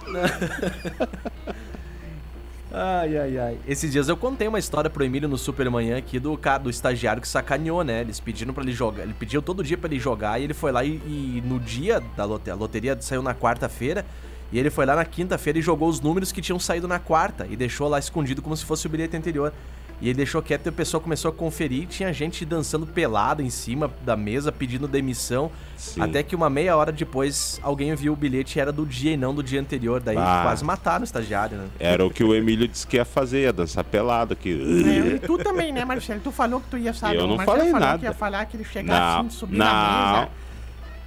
Ai, 2.77 3.17
ai, 3.17 3.37
ai. 3.37 3.57
Esses 3.65 3.89
dias 3.89 4.09
eu 4.09 4.17
contei 4.17 4.49
uma 4.49 4.59
história 4.59 4.89
pro 4.89 5.01
Emílio 5.01 5.29
no 5.29 5.37
Supermanhã 5.37 5.97
aqui 5.97 6.19
do 6.19 6.37
do 6.61 6.69
estagiário 6.69 7.21
que 7.21 7.27
sacaneou, 7.27 7.85
né? 7.85 8.01
Eles 8.01 8.19
pediram 8.19 8.53
pra 8.53 8.63
ele 8.63 8.73
jogar. 8.73 9.03
Ele 9.03 9.13
pediu 9.13 9.41
todo 9.41 9.63
dia 9.63 9.77
pra 9.77 9.89
ele 9.89 9.97
jogar 9.97 10.41
e 10.41 10.43
ele 10.43 10.53
foi 10.53 10.73
lá 10.73 10.83
e, 10.83 10.95
e 11.05 11.41
no 11.45 11.57
dia 11.57 12.03
da 12.17 12.23
a 12.23 12.53
loteria 12.53 12.97
saiu 12.99 13.21
na 13.21 13.33
quarta-feira. 13.33 14.05
E 14.51 14.59
ele 14.59 14.69
foi 14.69 14.85
lá 14.85 14.93
na 14.93 15.05
quinta-feira 15.05 15.57
e 15.57 15.61
jogou 15.61 15.87
os 15.87 16.01
números 16.01 16.33
que 16.33 16.41
tinham 16.41 16.59
saído 16.59 16.85
na 16.85 16.99
quarta 16.99 17.47
e 17.49 17.55
deixou 17.55 17.87
lá 17.87 17.97
escondido 17.97 18.41
como 18.41 18.57
se 18.57 18.65
fosse 18.65 18.85
o 18.87 18.89
bilhete 18.89 19.15
anterior. 19.15 19.53
E 20.01 20.09
ele 20.09 20.15
deixou 20.17 20.41
quieto 20.41 20.65
e 20.65 20.69
o 20.69 20.73
pessoal 20.73 20.99
começou 21.01 21.29
a 21.29 21.33
conferir 21.33 21.83
e 21.83 21.85
tinha 21.85 22.11
gente 22.11 22.43
dançando 22.45 22.85
pelado 22.85 23.41
em 23.41 23.49
cima 23.49 23.89
da 24.05 24.15
mesa 24.17 24.51
pedindo 24.51 24.87
demissão. 24.89 25.49
Sim. 25.77 26.01
Até 26.01 26.21
que 26.21 26.35
uma 26.35 26.49
meia 26.49 26.75
hora 26.75 26.91
depois 26.91 27.59
alguém 27.63 27.95
viu 27.95 28.11
o 28.11 28.15
bilhete 28.15 28.57
e 28.57 28.61
era 28.61 28.71
do 28.73 28.85
dia 28.85 29.13
e 29.13 29.17
não 29.17 29.33
do 29.33 29.41
dia 29.41 29.59
anterior. 29.61 30.01
Daí 30.01 30.17
Ah. 30.17 30.41
quase 30.43 30.65
mataram 30.65 31.01
o 31.01 31.03
estagiário, 31.05 31.57
né? 31.57 31.67
Era 31.79 32.05
o 32.05 32.09
que 32.09 32.23
o 32.23 32.35
Emílio 32.35 32.67
disse 32.67 32.85
que 32.85 32.97
ia 32.97 33.05
fazer, 33.05 33.43
ia 33.43 33.53
dançar 33.53 33.83
pelado 33.85 34.33
aqui. 34.33 34.51
É, 34.51 35.15
e 35.15 35.19
tu 35.19 35.37
também, 35.37 35.71
né, 35.71 35.85
Marcelo? 35.85 36.19
Tu 36.21 36.31
falou 36.31 36.59
que 36.59 36.67
tu 36.67 36.77
ia 36.77 36.93
saber. 36.93 37.15
Eu 37.17 37.27
não 37.27 37.37
Marcelo 37.37 37.57
falei 37.57 37.71
falou 37.71 37.87
nada. 37.87 37.99
que 37.99 38.05
ia 38.05 38.13
falar 38.13 38.45
que 38.47 38.57
ele 38.57 38.65
chegasse 38.65 39.19
assim, 39.19 39.29
subir 39.29 39.57
não. 39.57 39.65
na 39.65 40.13
mesa. 40.13 40.29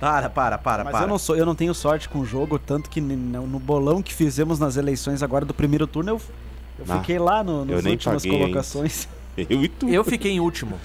Para, 0.01 0.31
para, 0.31 0.59
para, 0.59 0.85
Mas 0.85 0.93
para. 0.93 1.05
eu 1.05 1.09
não 1.09 1.19
sou, 1.19 1.37
eu 1.37 1.45
não 1.45 1.57
tenho 1.57 1.75
sorte 1.75 2.09
com 2.09 2.21
o 2.21 2.25
jogo, 2.25 2.57
tanto 2.59 2.89
que 2.89 3.01
no, 3.01 3.47
no 3.47 3.59
bolão 3.59 4.01
que 4.01 4.15
fizemos 4.15 4.59
nas 4.59 4.77
eleições 4.77 5.25
agora 5.25 5.45
do 5.45 5.53
primeiro 5.53 5.89
turno, 5.89 6.13
eu, 6.13 6.21
eu 6.79 6.85
Ah, 6.89 6.99
fiquei 7.01 7.19
lá 7.19 7.43
no, 7.43 7.65
nas 7.65 7.77
eu 7.77 7.83
nem 7.83 7.93
últimas 7.95 8.23
paguei 8.23 8.39
colocações. 8.39 9.09
Eu 9.37 9.63
e 9.63 9.69
tu. 9.69 9.89
Eu 9.89 10.03
fiquei 10.03 10.33
em 10.33 10.41
último. 10.41 10.81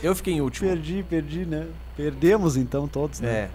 Eu 0.00 0.14
fiquei 0.14 0.34
em 0.34 0.40
último. 0.40 0.68
perdi, 0.68 1.02
perdi, 1.02 1.44
né? 1.44 1.66
Perdemos 1.96 2.56
então 2.56 2.86
todos, 2.86 3.18
né? 3.18 3.28
É. 3.28 3.50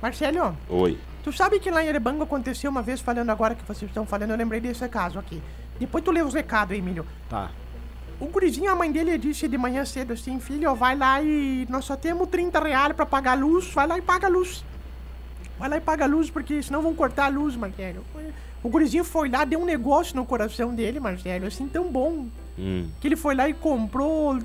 Marcelo, 0.00 0.56
Oi. 0.68 0.96
tu 1.24 1.32
sabe 1.32 1.58
que 1.58 1.70
lá 1.70 1.82
em 1.84 1.88
Erebango 1.88 2.22
aconteceu 2.22 2.70
uma 2.70 2.80
vez, 2.80 3.00
falando 3.00 3.28
agora 3.30 3.54
que 3.54 3.64
vocês 3.66 3.90
estão 3.90 4.06
falando, 4.06 4.30
eu 4.30 4.36
lembrei 4.36 4.60
desse 4.60 4.86
caso 4.88 5.18
aqui. 5.18 5.42
Depois 5.80 6.04
tu 6.04 6.10
lê 6.10 6.22
os 6.22 6.32
recados, 6.34 6.76
Emílio. 6.76 7.04
Tá. 7.28 7.50
O 8.20 8.26
gurizinho, 8.26 8.70
a 8.70 8.76
mãe 8.76 8.92
dele 8.92 9.16
disse 9.18 9.48
de 9.48 9.58
manhã 9.58 9.84
cedo 9.84 10.12
assim, 10.12 10.38
filho, 10.38 10.74
vai 10.74 10.96
lá 10.96 11.20
e 11.22 11.66
nós 11.68 11.84
só 11.86 11.96
temos 11.96 12.28
30 12.28 12.60
reais 12.60 12.92
pra 12.94 13.04
pagar 13.06 13.32
a 13.32 13.34
luz, 13.34 13.72
vai 13.72 13.86
lá 13.86 13.98
e 13.98 14.02
paga 14.02 14.26
a 14.26 14.30
luz. 14.30 14.64
Vai 15.60 15.68
lá 15.68 15.76
e 15.76 15.80
paga 15.80 16.04
a 16.04 16.08
luz, 16.08 16.28
porque 16.30 16.60
senão 16.62 16.80
vão 16.82 16.94
cortar 16.94 17.26
a 17.26 17.28
luz, 17.28 17.54
Marcelo. 17.54 18.02
O 18.62 18.68
gurizinho 18.68 19.04
foi 19.04 19.28
lá, 19.28 19.44
deu 19.44 19.60
um 19.60 19.64
negócio 19.64 20.16
no 20.16 20.24
coração 20.26 20.74
dele, 20.74 20.98
Marcelo, 20.98 21.46
assim, 21.46 21.68
tão 21.68 21.88
bom, 21.92 22.26
Hum, 22.58 22.88
que 23.00 23.06
ele 23.08 23.16
foi 23.16 23.34
lá 23.34 23.48
e 23.48 23.54
comprou 23.54 24.38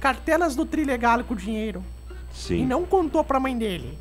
cartelas 0.00 0.54
do 0.54 0.64
Trilegal 0.64 1.24
com 1.24 1.34
dinheiro. 1.34 1.82
E 2.30 2.34
sim. 2.36 2.66
não 2.66 2.84
contou 2.84 3.24
pra 3.24 3.40
mãe 3.40 3.56
dele. 3.58 3.98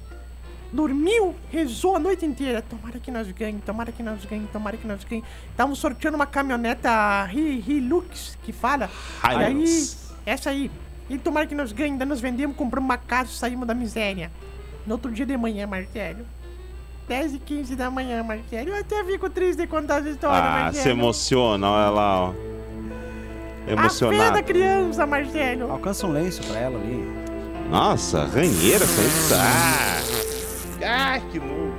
Dormiu, 0.72 1.34
rezou 1.52 1.96
a 1.96 2.00
noite 2.00 2.26
inteira. 2.26 2.62
Tomara 2.62 3.00
que 3.00 3.10
nós 3.10 3.32
ganhemos, 3.32 3.64
tomara 3.64 3.92
que 3.92 4.04
nós 4.04 4.24
ganhemos, 4.26 4.52
tomara 4.52 4.76
que 4.78 4.86
nós 4.86 5.04
ganhemos. 5.06 5.30
Estavam 5.50 5.74
sorteando 5.76 6.16
uma 6.18 6.26
caminhoneta 6.28 6.90
Hi- 7.34 7.64
Hilux, 7.66 8.38
que 8.44 8.52
fala. 8.52 8.90
E 9.24 9.28
aí, 9.46 9.90
essa 10.26 10.50
aí. 10.50 10.70
E 11.10 11.18
tomara 11.18 11.48
que 11.48 11.56
nós 11.56 11.72
ganhemos. 11.72 12.00
Daí 12.00 12.08
nós 12.08 12.20
vendemos, 12.20 12.56
compramos 12.58 12.86
uma 12.90 12.98
casa 12.98 13.32
e 13.32 13.34
saímos 13.36 13.66
da 13.66 13.74
miséria. 13.74 14.30
No 14.86 14.94
outro 14.96 15.10
dia 15.12 15.26
de 15.26 15.36
manhã, 15.38 15.66
Marcelo. 15.66 16.26
10 17.08 17.34
e 17.36 17.40
15 17.40 17.76
da 17.76 17.90
manhã, 17.90 18.22
Marcelo. 18.24 18.70
Eu 18.70 18.76
até 18.76 19.04
fico 19.06 19.30
triste 19.30 19.60
de 19.60 19.68
contar 19.68 20.00
essa 20.00 20.10
história, 20.10 20.38
Ah, 20.38 20.52
Marcelo. 20.64 20.84
se 20.84 20.90
emociona, 20.90 21.70
olha 21.70 21.90
lá, 21.90 22.22
ó. 22.22 22.28
A 22.30 22.34
fé 22.34 22.36
da 23.66 23.72
Emocionado. 23.82 24.44
criança, 24.44 25.06
Marcelo. 25.06 25.72
Alcança 25.72 26.08
um 26.08 26.12
lenço 26.12 26.42
pra 26.44 26.60
ela 26.60 26.78
ali. 26.80 27.28
Nossa, 27.70 28.24
ranheira 28.26 28.86
com 28.86 29.02
isso. 29.02 29.34
Ah, 29.36 30.02
Ai, 30.86 31.22
que 31.32 31.40
nojo. 31.40 31.76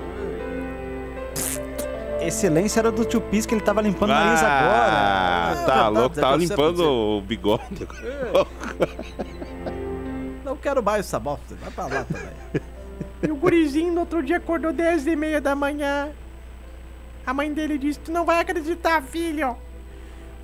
Excelência 2.21 2.81
era 2.81 2.91
do 2.93 3.05
tio 3.05 3.21
Pis 3.23 3.47
que 3.47 3.55
ele 3.55 3.63
tava 3.63 3.81
limpando 3.81 4.11
o 4.11 4.13
nariz 4.15 4.41
agora. 4.43 4.51
Ah, 4.51 5.51
É 5.51 5.55
tá 5.55 5.61
verdade, 5.75 5.95
louco, 5.99 6.17
tava 6.17 6.35
é 6.35 6.39
você 6.41 6.47
limpando 6.47 6.81
o 6.85 7.21
bigode. 7.23 7.89
Não 10.45 10.57
quero 10.57 10.83
mais 10.83 11.07
essa 11.07 11.19
bosta. 11.19 11.55
Vai 11.63 11.71
pra 11.71 11.85
lá 11.87 12.05
também. 12.05 12.63
E 13.23 13.31
o 13.31 13.35
gurizinho 13.37 13.93
no 13.93 14.01
outro 14.01 14.23
dia 14.23 14.37
acordou 14.37 14.73
10 14.73 15.07
e 15.07 15.17
meia 15.17 15.41
da 15.41 15.55
manhã. 15.55 16.09
A 17.27 17.35
mãe 17.35 17.53
dele 17.53 17.77
disse, 17.77 17.99
tu 18.01 18.13
não 18.13 18.25
vai 18.25 18.41
acreditar, 18.41 19.03
filho. 19.03 19.57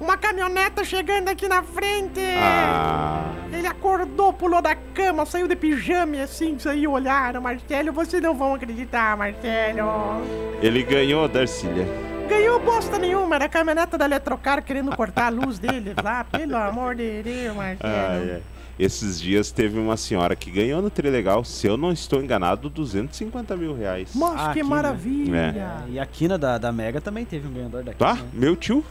Uma 0.01 0.17
caminhoneta 0.19 0.85
chegando 0.85 1.29
aqui 1.29 1.47
na 1.47 1.63
frente. 1.63 2.21
Ah, 2.37 3.33
Ele 3.53 3.67
acordou, 3.67 4.33
pulou 4.33 4.61
da 4.61 4.75
cama, 4.75 5.25
saiu 5.25 5.47
de 5.47 5.55
pijama 5.55 6.21
assim, 6.23 6.59
saiu 6.59 6.91
olhar. 6.93 7.41
Marcelo, 7.41 7.93
vocês 7.93 8.21
não 8.21 8.35
vão 8.35 8.55
acreditar, 8.55 9.17
Marcelo. 9.17 10.21
ele 10.61 10.83
ganhou, 10.83 11.29
Darcília. 11.29 11.87
Ganhou 12.29 12.59
bosta 12.59 12.99
nenhuma, 12.99 13.37
era 13.37 13.45
a 13.45 13.49
caminhoneta 13.49 13.97
da 13.97 14.07
Eletrocar 14.07 14.63
querendo 14.65 14.95
cortar 14.97 15.27
a 15.27 15.29
luz 15.29 15.59
dele 15.61 15.95
lá. 16.03 16.25
Pelo 16.25 16.57
amor 16.57 16.97
de 16.97 17.23
Deus, 17.23 17.55
Marcelo. 17.57 17.95
Ai, 17.95 18.31
ai. 18.35 18.43
Esses 18.79 19.21
dias 19.21 19.53
teve 19.53 19.79
uma 19.79 19.97
senhora 19.97 20.35
que 20.35 20.51
ganhou 20.51 20.83
no 20.83 20.91
Trilegal, 20.91 21.45
se 21.45 21.67
eu 21.67 21.77
não 21.77 21.93
estou 21.93 22.21
enganado, 22.23 22.69
250 22.69 23.57
mil 23.57 23.75
reais. 23.77 24.15
Nossa, 24.15 24.51
Ah, 24.51 24.53
que 24.53 24.63
né? 24.63 24.69
maravilha. 24.69 25.85
E 25.89 25.99
a 25.99 26.05
quina 26.07 26.37
da, 26.37 26.59
da 26.59 26.73
Mega 26.73 27.01
também 27.01 27.25
teve 27.25 27.47
um 27.47 27.53
ganhador 27.53 27.85
daqui. 27.85 27.99
Tá? 27.99 28.15
né? 28.15 28.29
Meu 28.33 28.57
tio 28.57 28.85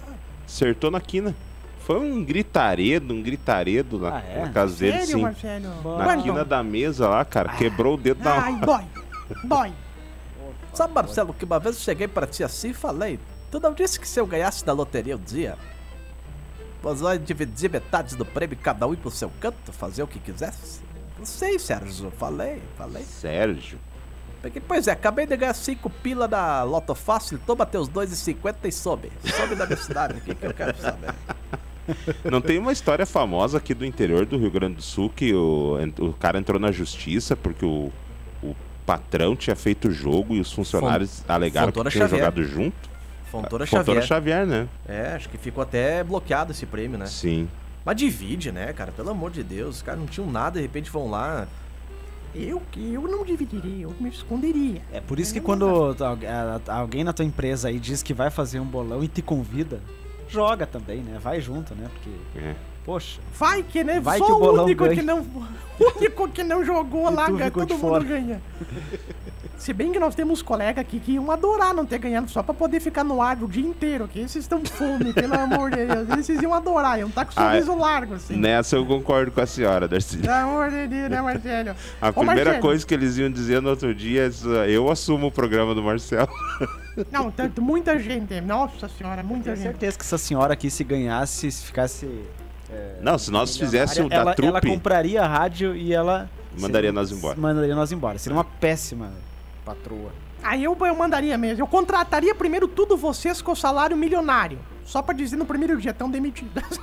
acertou 0.46 0.90
na 0.90 1.02
quina. 1.02 1.36
Foi 1.80 2.00
um 2.00 2.24
gritaredo, 2.24 3.14
um 3.14 3.22
gritaredo 3.22 4.00
na, 4.00 4.18
Ah, 4.20 4.24
é? 4.26 4.42
na 4.44 4.50
casa 4.52 4.74
dele, 4.78 5.00
Sério, 5.00 5.16
sim. 5.16 5.22
Marcelo? 5.22 5.98
Na 5.98 6.06
Quanto? 6.06 6.24
quina 6.24 6.46
da 6.46 6.64
mesa 6.64 7.10
lá, 7.10 7.26
cara, 7.26 7.50
quebrou 7.58 7.96
o 7.96 7.98
dedo 7.98 8.24
da 8.24 8.40
Ai, 8.42 8.56
dói. 8.62 8.84
Dói. 9.44 9.74
Sabe, 10.74 10.94
Marcelo, 10.94 11.34
que 11.34 11.44
uma 11.44 11.60
vez 11.60 11.76
eu 11.76 11.82
cheguei 11.82 12.08
pra 12.08 12.26
ti 12.26 12.42
assim 12.44 12.70
e 12.70 12.74
falei: 12.74 13.20
Tu 13.52 13.60
não 13.60 13.74
disse 13.74 14.00
que 14.00 14.08
se 14.08 14.18
eu 14.20 14.26
ganhasse 14.26 14.66
na 14.66 14.72
loteria 14.74 15.16
um 15.18 15.20
dia, 15.20 15.56
vamos 16.84 17.26
dividir 17.26 17.70
metade 17.72 18.18
do 18.18 18.26
prêmio, 18.26 18.58
cada 18.62 18.86
um 18.86 18.94
ir 18.94 18.98
pro 18.98 19.10
seu 19.10 19.32
canto, 19.40 19.72
fazer 19.72 20.04
o 20.04 20.08
que 20.08 20.20
quisesse? 20.20 20.82
Não 21.18 21.26
sei, 21.26 21.58
Sérgio. 21.58 22.12
Falei, 22.12 22.62
falei. 22.78 23.04
Sérgio. 23.04 23.80
Pois 24.68 24.90
é, 24.90 24.92
acabei 24.92 25.26
de 25.26 25.38
ganhar 25.38 25.54
5 25.54 25.90
pila 25.90 26.28
da 26.28 26.64
Loto 26.64 26.94
Fácil, 26.94 27.40
toma 27.46 27.66
teus 27.66 27.88
2,50 27.88 28.56
e 28.66 28.72
some. 28.74 29.10
Some 29.24 29.56
da 29.56 29.66
minha 29.66 29.78
cidade, 29.78 30.18
o 30.18 30.22
que, 30.22 30.36
que 30.36 30.46
eu 30.46 30.54
quero 30.54 30.78
saber? 30.78 31.14
Não 32.30 32.42
tem 32.42 32.60
uma 32.60 32.74
história 32.74 33.06
famosa 33.06 33.58
aqui 33.58 33.74
do 33.74 33.86
interior 33.86 34.26
do 34.26 34.38
Rio 34.38 34.52
Grande 34.52 34.76
do 34.76 34.82
Sul 34.82 35.10
que 35.10 35.34
o, 35.34 35.78
o 36.00 36.14
cara 36.14 36.38
entrou 36.38 36.60
na 36.60 36.72
justiça 36.74 37.38
porque 37.38 37.66
o, 37.66 37.90
o 38.42 38.54
patrão 38.86 39.34
tinha 39.36 39.56
feito 39.56 39.88
o 39.88 39.92
jogo 39.92 40.36
e 40.36 40.42
os 40.42 40.52
funcionários 40.52 41.24
alegaram 41.28 41.68
Fontoura 41.68 41.90
que 41.90 41.96
tinham 41.96 42.10
Xavier. 42.10 42.26
jogado 42.26 42.44
junto? 42.44 42.93
Fontoura 43.34 43.66
Fontoura 43.66 44.02
Xavier. 44.02 44.04
Xavier, 44.04 44.46
né? 44.46 44.68
É, 44.88 45.14
acho 45.16 45.28
que 45.28 45.40
ficou 45.40 45.64
até 45.64 46.04
bloqueado 46.04 46.52
esse 46.52 46.68
prêmio, 46.68 47.00
né? 47.00 47.08
Sim. 47.08 47.50
Mas 47.84 47.96
divide, 47.96 48.52
né, 48.52 48.72
cara? 48.72 48.92
Pelo 48.92 49.10
amor 49.10 49.32
de 49.32 49.44
Deus, 49.44 49.78
os 49.78 49.82
caras 49.82 50.00
não 50.00 50.08
tinham 50.08 50.30
nada, 50.32 50.58
de 50.58 50.62
repente 50.62 50.92
vão 50.92 51.10
lá. 51.10 51.48
Eu 52.36 52.62
que 52.72 52.94
eu 52.94 53.02
não 53.04 53.26
dividiria, 53.26 53.84
eu 53.84 53.96
me 54.00 54.10
esconderia. 54.10 54.82
É 54.92 55.00
por 55.00 55.20
isso 55.20 55.34
que 55.34 55.42
quando 55.42 55.96
alguém 56.68 57.04
na 57.04 57.12
tua 57.14 57.26
empresa 57.26 57.70
aí 57.70 57.80
diz 57.80 58.02
que 58.04 58.14
vai 58.14 58.30
fazer 58.30 58.60
um 58.60 58.66
bolão 58.66 59.04
e 59.04 59.08
te 59.08 59.22
convida, 59.22 59.82
joga 60.30 60.66
também, 60.66 61.02
né? 61.02 61.20
Vai 61.22 61.42
junto, 61.42 61.74
né? 61.76 61.90
Porque, 61.92 62.10
É. 62.40 62.56
poxa, 62.86 63.20
Vai 63.38 63.64
que, 63.64 63.84
né? 63.84 64.00
Vai 64.00 64.20
Só 64.20 64.26
que 64.26 64.32
o 64.32 64.36
o 64.36 64.64
único 64.64 64.84
ganha. 64.84 64.96
que 64.96 65.02
não. 65.02 65.20
O 65.20 65.98
único 65.98 66.28
que 66.30 66.44
não 66.44 66.64
jogou 66.64 67.10
lá, 67.14 67.30
ganha, 67.30 67.50
todo 67.52 67.70
mundo 67.72 67.80
fora. 67.80 68.04
ganha. 68.04 68.42
Se 69.58 69.72
bem 69.72 69.92
que 69.94 70.00
nós 70.00 70.14
temos 70.14 70.42
colegas 70.42 70.80
aqui 70.82 71.00
que 71.00 71.14
iam 71.14 71.32
adorar 71.32 71.74
não 71.74 71.86
ter 71.86 71.98
ganhado 71.98 72.30
só 72.30 72.44
pra 72.44 72.54
poder 72.54 72.82
ficar 72.82 73.04
no 73.04 73.22
ar 73.22 73.42
o 73.42 73.48
dia 73.48 73.66
inteiro, 73.66 74.08
que 74.10 74.20
esses 74.20 74.36
estão 74.44 74.62
fome, 74.66 75.14
pelo 75.14 75.34
amor 75.40 75.72
de 75.72 75.86
Deus. 75.86 76.10
Esses 76.20 76.42
iam 76.42 76.54
adorar, 76.54 77.00
iam 77.00 77.08
estar 77.08 77.24
com 77.26 77.32
o 77.32 77.34
Ah, 77.38 77.50
sorriso 77.52 77.76
largo, 77.76 78.16
assim. 78.16 78.36
Nessa 78.36 78.76
eu 78.76 78.86
concordo 78.86 79.32
com 79.32 79.40
a 79.40 79.46
senhora, 79.46 79.88
Darcy. 79.88 80.18
Pelo 80.18 80.34
amor 80.34 80.70
de 80.70 80.88
Deus, 80.88 81.10
né, 81.10 81.22
Marcelo? 81.22 81.76
A 82.02 82.10
Ô, 82.10 82.14
primeira 82.14 82.44
Marcelo, 82.52 82.62
coisa 82.62 82.86
que 82.86 82.94
eles 82.94 83.18
iam 83.18 83.32
dizer 83.32 83.62
no 83.62 83.70
outro 83.70 83.96
dia 83.96 84.30
é 84.66 84.70
eu 84.70 84.92
assumo 84.92 85.28
o 85.28 85.32
programa 85.32 85.74
do 85.74 85.82
Marcel. 85.82 86.28
Não, 87.10 87.32
tanto, 87.32 87.62
muita 87.62 87.98
gente. 87.98 88.40
Nossa 88.42 88.90
senhora, 88.90 89.24
muita 89.24 89.46
tenho 89.46 89.56
gente. 89.56 89.64
certeza 89.66 89.98
que 89.98 90.04
essa 90.04 90.18
senhora 90.18 90.54
aqui, 90.54 90.70
se 90.70 90.84
ganhasse, 90.84 91.50
se 91.52 91.66
ficasse. 91.66 92.08
Não, 93.02 93.18
se 93.18 93.30
nós 93.32 93.58
fizéssemos 93.58 94.10
o 94.12 94.14
ela, 94.14 94.24
da 94.36 94.44
ela 94.44 94.60
trupe, 94.62 94.68
compraria 94.76 95.22
a 95.22 95.28
rádio 95.28 95.76
e 95.76 95.94
ela. 95.94 96.30
Mandaria 96.54 96.90
seria- 96.90 96.92
nós 96.92 97.12
embora. 97.12 97.40
Mandaria 97.40 97.76
nós 97.76 97.92
embora. 97.92 98.18
Seria 98.18 98.38
uma 98.38 98.44
péssima 98.46 99.12
patroa. 99.66 100.12
Aí 100.42 100.64
eu, 100.64 100.78
eu 100.80 100.96
mandaria 100.96 101.38
mesmo. 101.38 101.62
Eu 101.64 101.68
contrataria 101.68 102.36
primeiro 102.36 102.68
tudo 102.68 102.96
vocês 102.98 103.42
com 103.42 103.56
salário 103.56 103.96
milionário. 103.98 104.60
Só 104.86 105.02
pra 105.02 105.14
dizer 105.16 105.38
no 105.38 105.46
primeiro 105.46 105.80
dia, 105.80 105.92
estão 105.92 106.10
demitidas. 106.10 106.64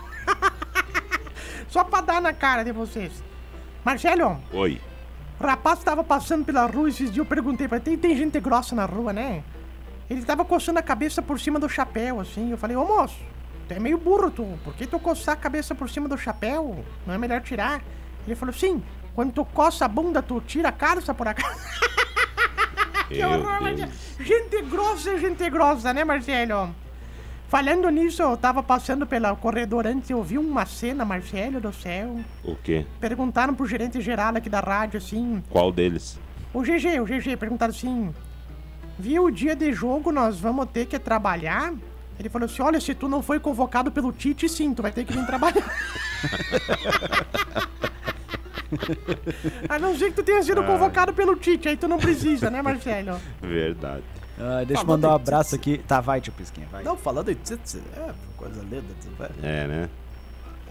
Só 1.68 1.84
pra 1.84 2.00
dar 2.00 2.20
na 2.20 2.32
cara 2.32 2.64
de 2.64 2.72
vocês. 2.72 3.12
Marcelo, 3.84 4.38
Oi. 4.52 4.80
o 5.38 5.44
rapaz 5.46 5.78
tava 5.80 6.02
passando 6.02 6.44
pela 6.44 6.66
rua 6.66 6.88
esses 6.88 7.06
dias, 7.10 7.16
eu 7.18 7.24
perguntei 7.24 7.68
pra 7.68 7.76
ele, 7.76 7.84
tem, 7.84 7.96
tem 7.96 8.16
gente 8.16 8.38
grossa 8.40 8.74
na 8.74 8.84
rua, 8.84 9.12
né? 9.12 9.42
Ele 10.08 10.22
tava 10.22 10.44
coçando 10.44 10.78
a 10.78 10.82
cabeça 10.82 11.22
por 11.22 11.38
cima 11.38 11.58
do 11.60 11.68
chapéu, 11.68 12.18
assim. 12.20 12.50
Eu 12.50 12.58
falei, 12.58 12.76
ô 12.76 12.84
moço, 12.84 13.16
tu 13.70 13.74
é 13.74 13.78
meio 13.78 13.98
burro, 13.98 14.30
tu. 14.32 14.58
Por 14.64 14.74
que 14.74 14.84
tu 14.84 14.98
coçar 14.98 15.34
a 15.34 15.36
cabeça 15.36 15.76
por 15.76 15.88
cima 15.88 16.08
do 16.08 16.18
chapéu? 16.18 16.84
Não 17.06 17.14
é 17.14 17.18
melhor 17.18 17.40
tirar? 17.40 17.80
Ele 18.26 18.34
falou, 18.34 18.52
sim, 18.52 18.82
quando 19.14 19.32
tu 19.32 19.44
coça 19.44 19.84
a 19.84 19.88
bunda, 19.88 20.20
tu 20.20 20.40
tira 20.40 20.70
a 20.70 20.72
calça 20.72 21.14
por 21.14 21.28
acá. 21.28 21.48
Que 23.08 23.24
horror. 23.24 23.60
Gente 24.20 24.62
grossa, 24.62 25.18
gente 25.18 25.50
grossa, 25.50 25.92
né, 25.92 26.04
Marcelo? 26.04 26.72
Falando 27.48 27.90
nisso, 27.90 28.22
eu 28.22 28.36
tava 28.36 28.62
passando 28.62 29.04
pelo 29.04 29.34
corredor 29.34 29.84
antes 29.84 30.10
e 30.10 30.12
eu 30.12 30.22
vi 30.22 30.38
uma 30.38 30.64
cena, 30.64 31.04
Marcelo 31.04 31.60
do 31.60 31.72
céu. 31.72 32.20
O 32.44 32.54
quê? 32.54 32.86
Perguntaram 33.00 33.52
pro 33.52 33.66
gerente 33.66 34.00
geral 34.00 34.36
aqui 34.36 34.48
da 34.48 34.60
rádio, 34.60 34.98
assim... 34.98 35.42
Qual 35.50 35.72
deles? 35.72 36.20
O 36.54 36.62
GG, 36.62 37.00
o 37.00 37.04
GG, 37.04 37.36
perguntaram 37.36 37.74
assim... 37.74 38.14
Viu, 38.96 39.24
o 39.24 39.30
dia 39.30 39.56
de 39.56 39.72
jogo 39.72 40.12
nós 40.12 40.38
vamos 40.38 40.70
ter 40.70 40.86
que 40.86 40.96
trabalhar? 40.96 41.72
Ele 42.20 42.28
falou 42.28 42.44
assim, 42.44 42.60
olha, 42.60 42.78
se 42.78 42.94
tu 42.94 43.08
não 43.08 43.22
foi 43.22 43.40
convocado 43.40 43.90
pelo 43.90 44.12
Tite, 44.12 44.46
sim, 44.46 44.74
tu 44.74 44.82
vai 44.82 44.92
ter 44.92 45.06
que 45.06 45.12
vir 45.14 45.24
trabalhar. 45.24 45.64
A 49.68 49.78
não 49.78 49.96
ser 49.96 50.10
que 50.10 50.16
tu 50.16 50.22
tenha 50.22 50.42
sido 50.42 50.62
convocado 50.62 51.14
pelo 51.14 51.34
Tite, 51.34 51.66
aí 51.70 51.78
tu 51.78 51.88
não 51.88 51.96
precisa, 51.98 52.50
né, 52.50 52.60
Marcelo? 52.60 53.18
Verdade. 53.40 54.02
Ah, 54.38 54.62
deixa 54.66 54.82
eu 54.82 54.86
mandar 54.86 55.08
um 55.08 55.14
abraço 55.14 55.54
aqui. 55.54 55.78
Tá, 55.78 56.02
vai, 56.02 56.20
tio 56.20 56.32
Pisquinha, 56.34 56.66
vai. 56.70 56.84
Não, 56.84 56.94
falando 56.94 57.30
em 57.30 57.34
tits, 57.34 57.76
é 57.96 58.10
coisa 58.36 58.60
linda, 58.62 58.82
velho. 59.18 59.34
É, 59.42 59.66
né? 59.66 59.88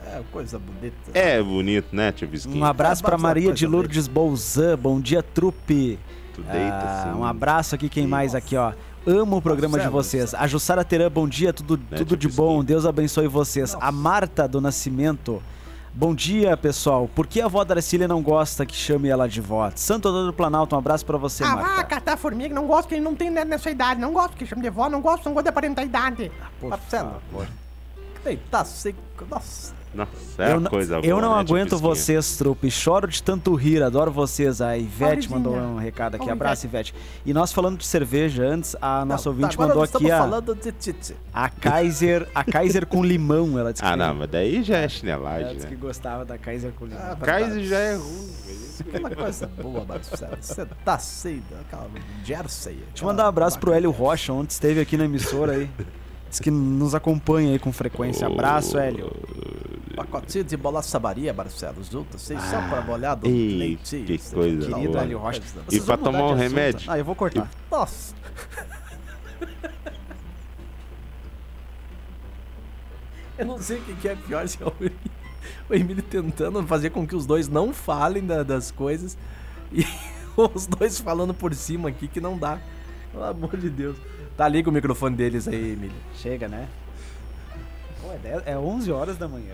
É 0.05 0.21
coisa 0.31 0.59
bonita. 0.59 0.95
É 1.15 1.41
bonito, 1.41 1.95
né, 1.95 2.11
tio 2.11 2.27
Bisquinho? 2.27 2.61
Um 2.63 2.65
abraço 2.65 3.01
pra 3.01 3.15
Abraço, 3.15 3.23
Maria 3.23 3.51
de 3.53 3.65
Lourdes 3.65 4.07
Bolzan. 4.07 4.77
Bom 4.77 5.01
dia, 5.01 5.23
trupe. 5.23 5.97
Tu 6.35 6.43
deita 6.43 6.75
Ah, 6.75 7.09
assim. 7.09 7.19
um 7.19 7.25
abraço 7.25 7.73
aqui, 7.73 7.89
quem 7.89 8.05
mais 8.05 8.35
aqui, 8.35 8.55
ó. 8.55 8.71
Amo 9.09 9.37
o 9.37 9.41
programa 9.41 9.79
de 9.79 9.87
vocês. 9.87 10.35
A 10.35 10.45
Jussara 10.45 10.83
Teran, 10.85 11.09
bom 11.09 11.27
dia, 11.27 11.51
tudo, 11.51 11.77
Né, 11.89 11.97
tudo 11.97 12.15
de 12.15 12.27
bom. 12.27 12.63
Deus 12.63 12.85
abençoe 12.85 13.27
vocês. 13.27 13.75
A 13.81 13.91
Marta 13.91 14.47
do 14.47 14.61
Nascimento. 14.61 15.41
Bom 15.91 16.13
dia, 16.13 16.55
pessoal. 16.55 17.09
Por 17.15 17.25
que 17.25 17.41
a 17.41 17.45
avó 17.45 17.63
Darcília 17.63 18.07
não 18.07 18.21
gosta 18.21 18.67
que 18.67 18.75
chame 18.75 19.09
ela 19.09 19.27
de 19.27 19.41
vó? 19.41 19.71
Santo 19.75 20.09
Antônio 20.09 20.27
do 20.27 20.33
Planalto, 20.33 20.75
um 20.75 20.77
abraço 20.77 21.03
pra 21.03 21.17
você, 21.17 21.43
Ah, 21.43 21.55
Marta. 21.55 21.83
catar 21.85 22.17
formiga, 22.17 22.53
não 22.53 22.67
gosto 22.67 22.87
que 22.87 22.93
ele 22.93 23.03
não 23.03 23.15
tem 23.15 23.31
nessa 23.31 23.71
idade, 23.71 23.99
não 23.99 24.13
gosto 24.13 24.37
que 24.37 24.45
chame 24.45 24.61
de 24.61 24.69
vó, 24.69 24.87
não 24.87 25.01
gosto, 25.01 25.25
não 25.25 25.33
gosto 25.33 25.45
da 25.45 25.51
parentalidade. 25.51 26.31
Por 26.61 26.69
Marcelo. 26.69 27.13
favor. 27.31 27.47
Deitar 28.23 28.65
seco. 28.65 28.99
Nossa. 29.29 29.77
Nossa, 29.91 30.11
é 30.37 30.49
eu 30.49 30.51
uma 30.51 30.59
não, 30.59 30.69
coisa 30.69 30.95
boa, 31.01 31.05
eu 31.05 31.19
não 31.19 31.33
né, 31.33 31.39
aguento 31.39 31.69
Pisquinha? 31.71 31.89
vocês, 31.89 32.37
trupe. 32.37 32.69
Choro 32.69 33.07
de 33.07 33.23
tanto 33.23 33.55
rir, 33.55 33.81
adoro 33.81 34.11
vocês. 34.11 34.61
A 34.61 34.77
Ivete 34.77 35.29
mandou 35.31 35.55
um 35.55 35.77
recado 35.77 36.13
aqui. 36.15 36.29
Abraço, 36.29 36.67
Ivete. 36.67 36.93
E 37.25 37.33
nós 37.33 37.51
falando 37.51 37.79
de 37.79 37.85
cerveja 37.87 38.43
antes, 38.45 38.75
a 38.79 39.03
nossa 39.03 39.29
Não, 39.31 39.35
ouvinte 39.35 39.55
agora 39.55 39.69
mandou 39.69 39.83
aqui 39.83 40.11
a, 40.11 40.17
falando 40.19 40.53
de 40.53 40.71
tite. 40.73 41.15
a 41.33 41.49
Kaiser, 41.49 42.29
a 42.35 42.43
Kaiser 42.43 42.85
com 42.85 43.03
limão. 43.03 43.57
Ela 43.57 43.73
disse 43.73 43.83
Ah, 43.83 43.91
que, 43.93 43.97
não, 43.97 44.13
mas 44.13 44.29
daí 44.29 44.61
já 44.63 44.77
é 44.77 44.81
ela 44.81 44.89
chinelagem, 44.89 45.55
disse 45.55 45.67
que 45.67 45.73
né? 45.73 45.81
gostava 45.81 46.23
da 46.23 46.37
Kaiser 46.37 46.71
com 46.73 46.85
limão. 46.85 47.01
Ah, 47.03 47.15
Kaiser 47.15 47.63
já 47.63 47.77
é 47.79 47.95
ruim. 47.95 48.29
Aquela 48.81 49.09
coisa 49.15 49.47
boa, 49.59 49.83
Marcelo. 49.85 50.37
Você 50.39 50.65
tá 50.85 50.99
cedo, 50.99 51.43
aquela 51.61 51.89
Jersey. 52.23 52.75
Deixa 52.89 53.03
eu 53.03 53.07
mandar 53.07 53.25
um 53.25 53.29
abraço 53.29 53.57
pro 53.59 53.73
Hélio 53.73 53.89
Rocha, 53.89 54.31
ontem 54.33 54.51
esteve 54.51 54.79
aqui 54.81 54.95
na 54.97 55.05
emissora 55.05 55.53
aí. 55.53 55.67
Diz 56.29 56.39
que 56.39 56.51
nos 56.51 56.93
acompanha 56.93 57.51
aí 57.51 57.59
com 57.59 57.71
frequência. 57.73 58.27
Abraço, 58.27 58.77
Hélio. 58.77 59.11
Pacotinho 59.95 60.43
de 60.45 60.55
bolacha 60.55 60.97
Maria, 60.99 61.33
Marcelo, 61.33 61.83
junto, 61.83 62.15
assim, 62.15 62.37
só 62.39 62.61
pra 62.69 62.81
molhar 62.81 63.15
do 63.17 63.27
Ei, 63.27 63.57
leitinho. 63.57 64.05
que 64.05 64.17
coisa 64.17 64.67
Querido 64.67 64.91
boa. 64.93 65.01
Hélio 65.03 65.17
Rocha. 65.17 65.39
coisa- 65.41 65.59
E 65.67 65.71
Vocês 65.71 65.81
mudar 65.81 65.97
tomar 65.97 66.23
um 66.27 66.35
remédio? 66.35 66.89
Ah, 66.89 66.97
eu 66.97 67.03
vou 67.03 67.15
cortar. 67.15 67.49
Nossa. 67.69 68.13
Eu 73.37 73.45
não 73.45 73.57
sei 73.61 73.77
o 73.77 73.81
que 73.81 73.93
que 73.95 74.09
é 74.09 74.15
pior, 74.15 74.47
se 74.47 74.61
é 74.61 74.65
o 74.65 74.73
Emílio, 74.79 74.97
o 75.69 75.73
Emílio 75.73 76.03
tentando 76.03 76.61
fazer 76.67 76.89
com 76.89 77.07
que 77.07 77.15
os 77.15 77.25
dois 77.25 77.47
não 77.47 77.73
falem 77.73 78.25
da- 78.25 78.43
das 78.43 78.69
coisas 78.71 79.17
e 79.71 79.85
Os 80.37 80.65
dois 80.67 80.99
falando 80.99 81.33
por 81.33 81.53
cima 81.53 81.89
aqui 81.89 82.07
que 82.07 82.21
não 82.21 82.37
dá. 82.37 82.59
Pelo 83.11 83.23
amor 83.25 83.57
de 83.57 83.69
Deus. 83.69 83.97
Tá, 84.39 84.47
liga 84.47 84.69
o 84.69 84.71
microfone 84.71 85.17
deles 85.17 85.49
aí, 85.49 85.73
Emílio. 85.73 85.97
Chega, 86.15 86.47
né? 86.47 86.65
Pô, 88.01 88.09
é, 88.13 88.17
10 88.19 88.43
é 88.45 88.57
11 88.57 88.89
horas 88.89 89.17
da 89.17 89.27
manhã. 89.27 89.53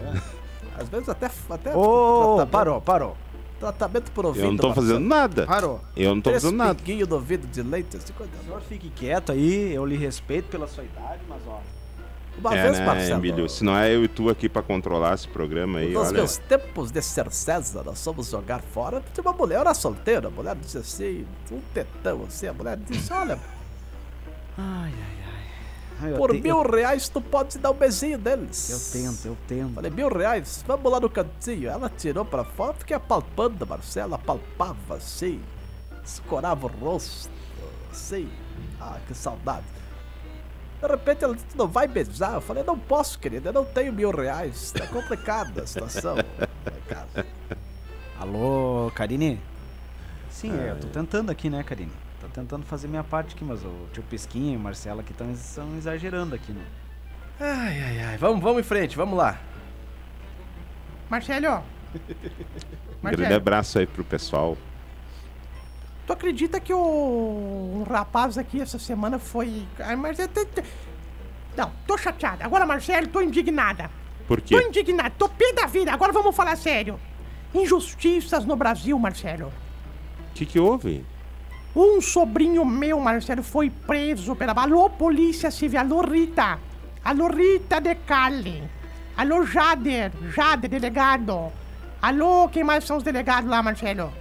Às 0.77 0.87
vezes 0.89 1.09
até. 1.09 1.25
até 1.49 1.75
Ô, 1.75 2.35
tratamento- 2.35 2.51
parou, 2.51 2.81
parou. 2.81 3.17
Tratamento 3.59 4.11
por 4.11 4.27
ouvido. 4.27 4.43
Eu 4.45 4.51
não 4.51 4.57
tô 4.57 4.67
Marcelo. 4.67 4.87
fazendo 4.87 5.07
nada. 5.07 5.47
Parou. 5.47 5.81
Eu 5.97 6.13
não 6.13 6.21
tô 6.21 6.29
Três 6.29 6.43
fazendo 6.43 6.57
nada. 6.59 6.75
pinguinhos 6.75 7.07
do 7.07 7.15
ouvido 7.15 7.47
de 7.47 7.63
leite, 7.63 7.97
assim, 7.97 8.13
O 8.19 8.45
senhor 8.45 8.61
fique 8.61 8.91
quieto 8.91 9.31
aí, 9.31 9.73
eu 9.73 9.83
lhe 9.87 9.97
respeito 9.97 10.49
pela 10.49 10.67
sua 10.67 10.83
idade, 10.83 11.21
mas 11.27 11.39
ó. 11.47 11.59
Uma 12.37 12.55
É, 12.55 12.61
vez, 12.63 12.77
né, 12.79 12.85
Marcelo. 12.85 13.19
Emílio? 13.21 13.49
Se 13.49 13.63
não 13.63 13.75
é 13.75 13.91
eu 13.95 14.03
e 14.03 14.07
tu 14.07 14.29
aqui 14.29 14.47
pra 14.47 14.61
controlar 14.61 15.15
esse 15.15 15.27
programa 15.27 15.79
aí, 15.79 15.93
Nos 15.93 16.09
olha. 16.09 16.17
meus 16.17 16.37
tempos 16.37 16.91
de 16.91 17.01
ser 17.01 17.31
César, 17.31 17.81
nós 17.83 18.03
fomos 18.03 18.29
jogar 18.29 18.59
fora. 18.61 19.01
Tinha 19.15 19.23
uma 19.23 19.33
mulher, 19.33 19.61
era 19.61 19.73
solteira. 19.73 20.27
A 20.27 20.31
mulher 20.31 20.55
disse 20.55 20.77
assim, 20.77 21.25
um 21.51 21.59
tetão 21.73 22.23
assim. 22.27 22.45
A 22.47 22.53
mulher 22.53 22.77
disse: 22.77 23.11
Olha, 23.13 23.39
Ai, 24.57 24.93
ai, 24.93 25.17
ai. 26.01 26.11
Eu 26.11 26.17
por 26.17 26.31
te- 26.31 26.41
mil 26.41 26.61
reais 26.61 27.07
tu 27.09 27.21
pode 27.21 27.57
dar 27.57 27.71
um 27.71 27.73
beijinho 27.73 28.17
deles. 28.17 28.69
Eu 28.69 29.01
tento, 29.01 29.25
eu 29.25 29.37
tento. 29.47 29.73
Falei, 29.75 29.91
mil 29.91 30.09
reais, 30.09 30.63
vamos 30.67 30.91
lá 30.91 30.99
no 30.99 31.09
cantinho. 31.09 31.69
Ela 31.69 31.89
tirou 31.89 32.25
pra 32.25 32.43
fora, 32.43 32.73
fiquei 32.73 32.95
apalpando 32.95 33.63
a 33.63 33.67
Marcela, 33.67 34.15
apalpava 34.17 34.95
assim, 34.95 35.41
escorava 36.03 36.65
o 36.65 36.69
rosto, 36.69 37.29
assim. 37.91 38.29
Ah, 38.79 38.97
que 39.07 39.13
saudade. 39.13 39.65
De 40.81 40.87
repente 40.87 41.23
ela 41.23 41.33
disse, 41.33 41.47
não 41.55 41.67
vai 41.67 41.87
beijar? 41.87 42.33
Eu 42.35 42.41
falei, 42.41 42.63
não 42.63 42.77
posso, 42.77 43.17
querida, 43.17 43.49
eu 43.49 43.53
não 43.53 43.65
tenho 43.65 43.93
mil 43.93 44.11
reais. 44.11 44.71
Tá 44.71 44.85
complicada 44.87 45.63
a 45.63 45.67
situação. 45.67 46.15
casa. 46.87 47.25
Alô, 48.19 48.91
Karine? 48.93 49.39
Sim, 50.29 50.51
é, 50.51 50.71
eu 50.71 50.79
tô 50.79 50.87
tentando 50.87 51.31
aqui, 51.31 51.49
né, 51.49 51.63
Karine? 51.63 51.91
Tô 52.35 52.41
tentando 52.41 52.65
fazer 52.65 52.89
minha 52.89 53.03
parte 53.03 53.33
aqui, 53.33 53.45
mas 53.45 53.63
o 53.63 53.87
tio 53.93 54.03
Pesquinha 54.03 54.55
e 54.55 54.57
o 54.57 54.59
Marcelo 54.59 54.99
aqui 54.99 55.13
estão 55.13 55.73
exagerando 55.77 56.35
aqui, 56.35 56.51
né? 56.51 56.65
Ai, 57.39 57.81
ai, 57.81 57.99
ai. 58.03 58.17
Vamos, 58.17 58.43
vamos 58.43 58.59
em 58.59 58.63
frente, 58.63 58.97
vamos 58.97 59.17
lá. 59.17 59.39
Marcelo. 61.09 61.63
Um 63.03 63.09
grande 63.11 63.35
abraço 63.35 63.77
aí 63.77 63.85
pro 63.85 64.03
pessoal. 64.03 64.57
tu 66.07 66.13
acredita 66.13 66.59
que 66.59 66.73
o 66.73 66.77
um 66.77 67.83
rapaz 67.83 68.35
aqui 68.35 68.59
essa 68.59 68.79
semana 68.79 69.19
foi. 69.19 69.63
Ai, 69.79 69.95
mas 69.95 70.17
eu 70.17 70.27
te- 70.27 70.63
Não, 71.55 71.71
tô 71.85 71.95
chateada. 71.99 72.43
Agora, 72.43 72.65
Marcelo, 72.65 73.07
tô 73.07 73.21
indignada. 73.21 73.91
Por 74.27 74.41
Tô 74.41 74.47
quê? 74.47 74.67
indignada, 74.67 75.11
tô 75.11 75.29
pé 75.29 75.53
da 75.53 75.67
vida. 75.67 75.93
Agora 75.93 76.11
vamos 76.11 76.35
falar 76.35 76.55
sério. 76.57 76.99
Injustiças 77.53 78.43
no 78.43 78.55
Brasil, 78.55 78.97
Marcelo. 78.97 79.53
O 80.31 80.33
que 80.33 80.47
que 80.47 80.59
houve? 80.59 81.05
Um 81.75 81.99
sobrinho 82.01 82.63
meu, 82.65 82.99
Marcelo, 82.99 83.43
foi 83.43 83.69
preso 83.69 84.35
pela. 84.35 84.53
Alô, 84.53 84.89
Polícia 84.89 85.51
Civil. 85.51 85.79
Alô, 85.79 86.01
Rita. 86.01 86.57
Alô, 87.03 87.27
Rita 87.27 87.81
de 87.81 87.95
Cali. 87.95 88.63
Alô, 89.17 89.45
Jader. 89.45 90.11
Jader, 90.33 90.69
delegado. 90.69 91.51
Alô, 92.01 92.47
quem 92.49 92.63
mais 92.63 92.83
são 92.85 92.97
os 92.97 93.03
delegados 93.03 93.49
lá, 93.49 93.61
Marcelo? 93.61 94.11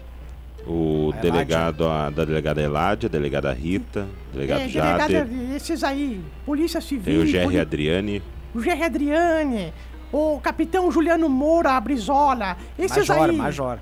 O 0.67 1.13
A 1.17 1.21
delegado, 1.21 1.87
a, 1.87 2.09
da 2.11 2.25
delegada 2.25 2.61
Eládia, 2.61 3.07
a 3.07 3.11
delegada 3.11 3.53
Rita, 3.53 4.07
delegado 4.33 4.61
É, 4.63 4.69
Jader, 4.69 5.29
esses 5.55 5.85
aí. 5.85 6.25
Polícia 6.47 6.81
tem 6.81 6.89
Civil. 6.89 7.21
o 7.23 7.25
GR 7.27 7.43
poli- 7.45 7.61
Adriane. 7.61 8.23
o 8.55 8.59
GR 8.61 8.83
Adriane. 8.83 9.73
O 10.11 10.41
capitão 10.41 10.91
Juliano 10.91 11.29
Moura 11.29 11.79
Brizola. 11.81 12.57
Esses 12.79 13.07
Major, 13.09 13.29
aí. 13.31 13.37
Major. 13.37 13.67
Major 13.67 13.79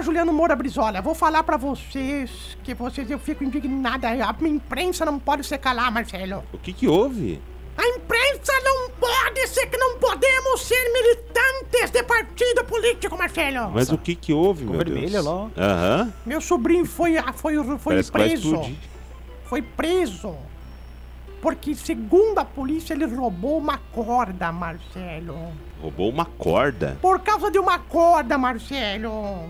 Juliano 0.00 0.32
Moura 0.32 0.54
Brizola, 0.54 1.02
vou 1.02 1.12
falar 1.12 1.42
pra 1.42 1.56
vocês 1.56 2.56
que 2.62 2.72
vocês 2.72 3.10
eu 3.10 3.18
fico 3.18 3.42
indignada. 3.42 4.08
A 4.08 4.48
imprensa 4.48 5.04
não 5.04 5.18
pode 5.18 5.44
se 5.44 5.58
calar, 5.58 5.90
Marcelo. 5.90 6.44
O 6.52 6.58
que 6.58 6.72
que 6.72 6.86
houve? 6.86 7.42
A 7.76 7.84
imprensa 7.88 8.52
não 8.62 8.90
pode 8.90 9.44
ser 9.48 9.66
que 9.66 9.76
não 9.76 9.98
podemos 9.98 10.62
ser 10.62 10.92
militantes 10.92 11.90
de 11.90 12.02
partido 12.04 12.64
político, 12.64 13.18
Marcelo. 13.18 13.72
Mas 13.72 13.90
o 13.90 13.98
que 13.98 14.14
que 14.14 14.32
houve, 14.32 14.64
meu 14.64 14.78
vermelho 14.78 15.10
Deus? 15.10 15.24
lá. 15.24 15.50
Aham. 15.56 16.14
Meu 16.24 16.40
sobrinho 16.40 16.86
foi 16.86 17.16
foi 17.34 17.56
foi 17.64 17.78
Parece 17.94 18.12
preso. 18.12 18.62
Foi 19.46 19.62
preso. 19.62 20.36
Porque 21.40 21.74
segundo 21.74 22.38
a 22.38 22.44
polícia 22.44 22.94
ele 22.94 23.04
roubou 23.06 23.58
uma 23.58 23.78
corda, 23.92 24.50
Marcelo. 24.50 25.52
Roubou 25.80 26.08
uma 26.10 26.24
corda. 26.24 26.96
Por 27.00 27.20
causa 27.20 27.50
de 27.50 27.58
uma 27.58 27.78
corda, 27.78 28.36
Marcelo. 28.38 29.44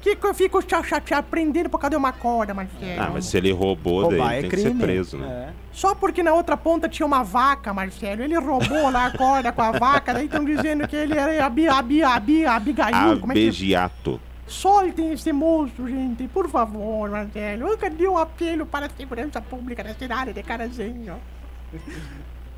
Que 0.00 0.14
que 0.14 0.26
eu 0.26 0.32
fico 0.34 0.62
cha- 0.68 0.82
chateado 0.82 1.26
prendendo 1.28 1.68
por 1.68 1.78
causa 1.78 1.90
de 1.90 1.96
uma 1.96 2.12
corda, 2.12 2.54
Marcelo? 2.54 3.00
Ah, 3.00 3.10
mas 3.12 3.26
se 3.26 3.36
ele 3.36 3.50
roubou, 3.52 4.02
Roubar 4.02 4.28
daí 4.28 4.38
é 4.38 4.40
tem 4.42 4.50
crime. 4.50 4.70
que 4.70 4.76
ser 4.78 4.84
preso, 4.84 5.16
né? 5.18 5.48
É. 5.48 5.52
Só 5.72 5.94
porque 5.94 6.22
na 6.22 6.32
outra 6.34 6.56
ponta 6.56 6.88
tinha 6.88 7.04
uma 7.06 7.22
vaca, 7.24 7.72
Marcelo. 7.74 8.22
Ele 8.22 8.36
roubou 8.38 8.90
lá 8.90 9.06
a 9.06 9.16
corda 9.16 9.50
com 9.52 9.62
a 9.62 9.72
vaca, 9.72 10.12
daí 10.14 10.26
estão 10.26 10.44
dizendo 10.44 10.86
que 10.86 10.94
ele 10.96 11.18
era 11.18 11.44
abi, 11.44 11.68
abi, 11.68 12.02
é 12.02 13.30
que... 13.30 13.32
Abegiato. 13.32 14.20
Soltem 14.48 15.12
esse 15.12 15.30
monstro, 15.30 15.86
gente, 15.86 16.26
por 16.26 16.48
favor, 16.48 17.10
Marcelo. 17.10 17.76
Cadê 17.76 18.08
o 18.08 18.16
apelo 18.16 18.64
para 18.64 18.86
a 18.86 18.90
segurança 18.90 19.42
pública 19.42 19.84
da 19.84 19.94
cidade 19.94 20.32
de 20.32 20.42
Carazinho? 20.42 21.16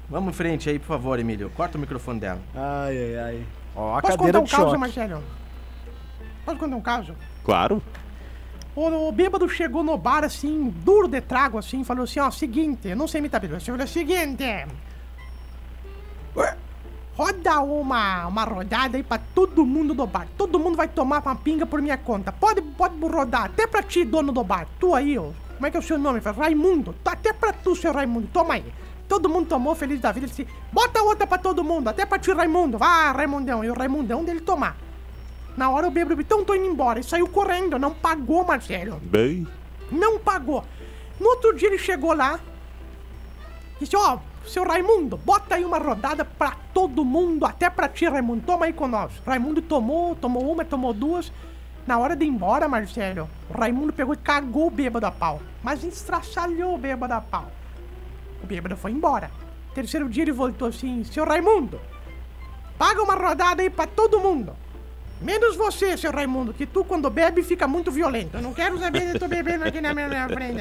Vamos 0.09 0.33
em 0.33 0.37
frente 0.37 0.70
aí, 0.70 0.79
por 0.79 0.87
favor, 0.87 1.18
Emílio. 1.18 1.50
Corta 1.50 1.76
o 1.76 1.81
microfone 1.81 2.20
dela. 2.20 2.40
Ai, 2.55 2.96
ai, 2.96 3.18
ai. 3.18 3.46
Ó, 3.74 3.96
a 3.96 4.03
Posso 4.03 4.16
cadeira 4.16 4.38
contar 4.38 4.40
um 4.40 4.44
de 4.44 4.50
caso, 4.50 4.62
choque. 4.62 4.79
Marcelo? 4.79 5.22
Posso 6.44 6.59
contar 6.59 6.76
um 6.76 6.81
caso? 6.81 7.16
Claro. 7.44 7.83
O, 8.74 9.09
o 9.09 9.12
bêbado 9.12 9.48
chegou 9.48 9.83
no 9.83 9.98
bar 9.98 10.22
assim, 10.22 10.72
duro 10.85 11.09
de 11.09 11.20
trago, 11.20 11.59
assim, 11.59 11.83
falou 11.83 12.05
assim: 12.05 12.20
ó, 12.20 12.31
seguinte, 12.31 12.88
eu 12.88 12.96
não 12.96 13.09
sei 13.09 13.18
imitar 13.18 13.40
bêbado, 13.40 13.61
falou 13.64 13.87
seguinte. 13.87 14.44
Roda 17.20 17.61
uma, 17.61 18.28
uma 18.28 18.44
rodada 18.44 18.96
aí 18.96 19.02
pra 19.02 19.18
todo 19.18 19.66
mundo 19.66 19.92
do 19.92 20.06
bar. 20.06 20.26
Todo 20.38 20.59
mundo 20.59 20.74
vai 20.74 20.88
tomar 20.88 21.20
uma 21.20 21.37
pinga 21.37 21.66
por 21.66 21.83
minha 21.83 21.98
conta. 21.98 22.33
Pode, 22.33 22.62
pode 22.62 22.98
rodar, 22.98 23.44
até 23.44 23.66
pra 23.66 23.83
ti, 23.83 24.06
dono 24.06 24.33
do 24.33 24.42
bar. 24.42 24.66
Tu 24.78 24.94
aí, 24.94 25.18
ó. 25.18 25.28
Como 25.54 25.66
é 25.66 25.70
que 25.70 25.76
é 25.76 25.80
o 25.80 25.83
seu 25.83 25.98
nome? 25.98 26.18
Raimundo. 26.18 26.94
Até 27.04 27.35
pra 27.35 27.52
tu, 27.52 27.76
seu 27.76 27.92
Raimundo. 27.92 28.26
Toma 28.33 28.54
aí. 28.54 28.64
Todo 29.06 29.28
mundo 29.28 29.48
tomou, 29.48 29.74
feliz 29.74 30.00
da 30.00 30.12
vida. 30.12 30.24
Ele 30.24 30.35
disse, 30.35 30.48
bota 30.72 31.02
outra 31.02 31.26
pra 31.26 31.37
todo 31.37 31.62
mundo, 31.62 31.88
até 31.88 32.06
pra 32.06 32.18
ti, 32.18 32.33
Raimundo. 32.33 32.78
Vá, 32.78 33.12
Raimundão. 33.12 33.62
E 33.62 33.70
o 33.70 33.74
Raimundão 33.74 34.24
dele 34.24 34.40
tomar. 34.40 34.74
Na 35.59 35.68
hora 35.68 35.88
o 35.88 35.90
bêbado, 35.90 36.22
então 36.22 36.42
tô 36.42 36.54
indo 36.54 36.68
embora. 36.68 37.00
E 37.00 37.04
saiu 37.04 37.28
correndo, 37.28 37.78
não 37.78 37.92
pagou, 37.92 38.46
Marcelo. 38.46 38.98
Bem. 39.02 39.46
Não 39.92 40.18
pagou. 40.18 40.64
No 41.20 41.28
outro 41.28 41.54
dia 41.54 41.68
ele 41.68 41.76
chegou 41.76 42.14
lá. 42.14 42.40
Disse, 43.78 43.94
ó, 43.94 44.20
seu 44.46 44.64
Raimundo, 44.64 45.16
bota 45.16 45.55
aí 45.55 45.64
uma 45.64 45.79
rodada 45.79 46.24
pra 46.24 46.57
todo 46.72 47.05
mundo, 47.05 47.44
até 47.44 47.68
pra 47.68 47.88
ti, 47.88 48.07
Raimundo. 48.07 48.42
Toma 48.44 48.66
aí 48.66 48.72
com 48.72 48.88
nós. 48.88 49.12
Raimundo 49.26 49.62
tomou, 49.62 50.14
tomou 50.16 50.50
uma, 50.50 50.64
tomou 50.64 50.92
duas. 50.92 51.33
Na 51.87 51.98
hora 51.98 52.14
de 52.14 52.24
ir 52.24 52.29
embora, 52.29 52.68
Marcelo, 52.68 53.29
o 53.48 53.59
Raimundo 53.59 53.92
pegou 53.92 54.14
e 54.14 54.16
cagou 54.16 54.66
o 54.66 54.70
bêbado 54.70 55.07
a 55.07 55.11
pau. 55.11 55.40
Mas 55.62 55.85
estraçalhou 55.85 56.74
o 56.74 56.79
bêbado 56.79 57.14
a 57.14 57.20
pau. 57.20 57.50
O 58.42 58.46
bêbado 58.46 58.76
foi 58.76 58.92
embora. 58.92 59.31
Terceiro 59.74 60.09
dia 60.09 60.24
ele 60.24 60.33
voltou 60.33 60.68
assim, 60.68 61.05
seu 61.05 61.24
Raimundo, 61.24 61.81
paga 62.76 63.03
uma 63.03 63.14
rodada 63.14 63.62
aí 63.62 63.70
pra 63.70 63.87
todo 63.87 64.20
mundo. 64.20 64.53
Menos 65.20 65.55
você, 65.55 65.96
seu 65.96 66.11
Raimundo, 66.11 66.55
que 66.55 66.64
tu 66.66 66.83
quando 66.83 67.11
bebe 67.11 67.42
fica 67.42 67.68
muito 67.68 67.90
violento. 67.90 68.37
Eu 68.37 68.42
não 68.42 68.55
quero 68.55 68.79
saber 68.79 69.12
de 69.12 69.18
tu 69.18 69.29
bebendo 69.29 69.64
aqui 69.64 69.81
na 69.81 69.92
minha 69.92 70.29
frente. 70.29 70.61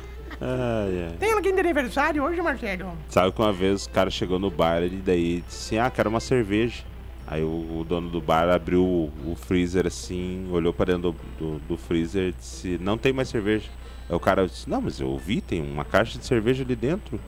Ai, 0.46 1.08
ai. 1.08 1.16
Tem 1.18 1.32
alguém 1.32 1.54
de 1.54 1.60
aniversário 1.60 2.22
hoje, 2.22 2.42
Marcelo? 2.42 2.92
Sabe 3.08 3.32
que 3.32 3.40
uma 3.40 3.50
vez 3.50 3.86
o 3.86 3.90
cara 3.90 4.10
chegou 4.10 4.38
no 4.38 4.50
bar 4.50 4.82
e 4.82 4.90
daí 4.90 5.42
disse 5.46 5.74
assim, 5.74 5.78
ah, 5.78 5.90
quero 5.90 6.10
uma 6.10 6.20
cerveja. 6.20 6.82
Aí 7.26 7.42
o, 7.42 7.78
o 7.80 7.86
dono 7.88 8.10
do 8.10 8.20
bar 8.20 8.50
abriu 8.50 8.84
o, 8.84 9.10
o 9.26 9.34
freezer 9.34 9.86
assim, 9.86 10.46
olhou 10.52 10.74
para 10.74 10.92
dentro 10.92 11.12
do, 11.12 11.16
do, 11.38 11.58
do 11.60 11.76
freezer 11.78 12.28
e 12.28 12.32
disse, 12.32 12.78
não 12.78 12.98
tem 12.98 13.10
mais 13.10 13.30
cerveja. 13.30 13.70
Aí 14.06 14.14
o 14.14 14.20
cara 14.20 14.46
disse, 14.46 14.68
não, 14.68 14.82
mas 14.82 15.00
eu 15.00 15.08
ouvi, 15.08 15.40
tem 15.40 15.62
uma 15.62 15.82
caixa 15.84 16.18
de 16.18 16.26
cerveja 16.26 16.62
ali 16.62 16.76
dentro. 16.76 17.18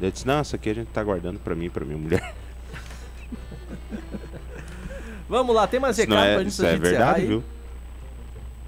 Ele 0.00 0.12
disse, 0.12 0.24
não, 0.24 0.38
essa 0.38 0.54
aqui 0.54 0.70
a 0.70 0.74
gente 0.74 0.88
tá 0.88 1.02
guardando 1.02 1.40
pra 1.40 1.56
mim 1.56 1.64
e 1.64 1.70
pra 1.70 1.84
minha 1.84 1.98
mulher. 1.98 2.32
Vamos 5.28 5.52
lá, 5.52 5.66
tem 5.66 5.80
mais 5.80 5.98
Isso, 5.98 6.08
recado 6.08 6.26
é, 6.26 6.34
pra 6.34 6.42
gente, 6.44 6.52
isso 6.52 6.62
pra 6.62 6.70
é 6.70 6.76
verdade, 6.76 7.26
viu? 7.26 7.42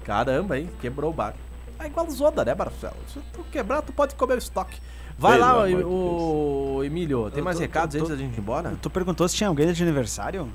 Caramba, 0.03 0.59
hein? 0.59 0.69
Quebrou 0.81 1.11
o 1.11 1.13
bar. 1.13 1.33
É 1.79 1.87
igual 1.87 2.09
Zoda, 2.09 2.43
né, 2.45 2.55
Marcelo? 2.55 2.95
Se 3.13 3.19
tu 3.33 3.43
quebrar, 3.51 3.81
tu 3.81 3.91
pode 3.91 4.15
comer 4.15 4.35
o 4.35 4.37
estoque. 4.37 4.79
Vai 5.17 5.37
Pelo 5.37 5.45
lá, 5.45 5.67
de 5.67 5.75
o, 5.75 6.81
Emílio. 6.83 7.29
Tem 7.29 7.39
Eu 7.39 7.43
mais 7.45 7.55
tô- 7.57 7.61
recados 7.61 7.95
tô- 7.95 7.99
antes 8.03 8.09
da 8.11 8.17
gente 8.21 8.35
ir 8.35 8.39
embora? 8.39 8.77
Tu 8.81 8.89
perguntou 8.89 9.27
se 9.27 9.35
tinha 9.35 9.47
alguém 9.47 9.71
de 9.71 9.81
aniversário? 9.83 10.49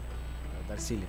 Darcília. 0.68 1.06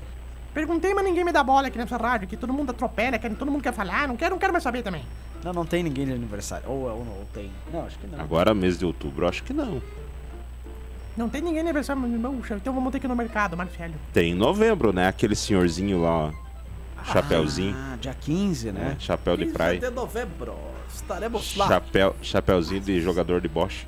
Perguntei, 0.54 0.94
mas 0.94 1.04
ninguém 1.06 1.24
me 1.24 1.32
dá 1.32 1.44
bola 1.44 1.68
aqui 1.68 1.78
nessa 1.78 1.96
rádio, 1.98 2.28
que 2.28 2.36
todo 2.36 2.52
mundo 2.54 2.72
atropela, 2.72 3.18
que 3.18 3.30
todo 3.32 3.52
mundo 3.52 3.62
quer 3.62 3.74
falar. 3.74 4.08
Não 4.08 4.18
quero, 4.18 4.32
não 4.32 4.40
quero 4.40 4.52
mais 4.54 4.64
saber 4.64 4.84
também. 4.84 5.04
Não, 5.44 5.54
não 5.54 5.66
tem 5.66 5.82
ninguém 5.84 6.06
de 6.06 6.12
aniversário. 6.14 6.70
Ou, 6.70 6.82
ou, 6.90 7.06
não, 7.06 7.12
ou 7.14 7.28
tem. 7.34 7.50
Não, 7.72 7.86
acho 7.86 7.98
que 7.98 8.08
não. 8.08 8.20
Agora, 8.20 8.54
mês 8.54 8.78
de 8.78 8.86
outubro, 8.86 9.26
eu 9.26 9.30
acho 9.30 9.44
que 9.44 9.54
não. 9.54 9.82
Não 11.16 11.28
tem 11.30 11.42
ninguém 11.42 11.56
de 11.56 11.70
aniversário, 11.70 12.02
meu 12.02 12.12
irmão. 12.12 12.42
Então 12.52 12.74
vamos 12.74 12.92
ter 12.92 13.00
que 13.00 13.06
ir 13.06 13.10
no 13.10 13.16
mercado, 13.16 13.56
Marcelo. 13.58 13.94
Tem 14.14 14.32
em 14.32 14.36
novembro, 14.36 14.92
né? 14.94 15.08
Aquele 15.08 15.36
senhorzinho 15.36 16.02
lá, 16.02 16.10
ó. 16.28 16.32
Chapeuzinho, 17.06 17.76
Ah, 17.78 17.98
dia 18.00 18.14
15, 18.14 18.72
né? 18.72 18.80
né? 18.80 18.96
Chapéu 19.00 19.36
de 19.38 19.44
15 19.46 19.54
praia. 19.56 19.80
de 19.80 19.90
novembro, 19.90 20.56
estaremos 20.94 21.56
lá. 21.56 21.68
Chapéu, 21.68 22.16
chapéuzinho 22.22 22.82
de 22.82 23.02
jogador 23.02 23.42
de 23.42 23.48
bocha. 23.48 23.86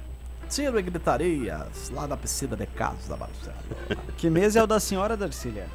Tiro 0.49 0.77
e 0.77 0.81
gritarias 0.81 1.89
lá 1.89 2.07
na 2.07 2.15
piscina 2.17 2.55
de 2.55 2.65
casa 2.67 3.09
da 3.09 3.17
Marcelo. 3.17 3.55
Que 4.17 4.29
mês 4.29 4.55
é 4.55 4.63
o 4.63 4.67
da 4.67 4.79
senhora, 4.79 5.15
Darcília? 5.17 5.67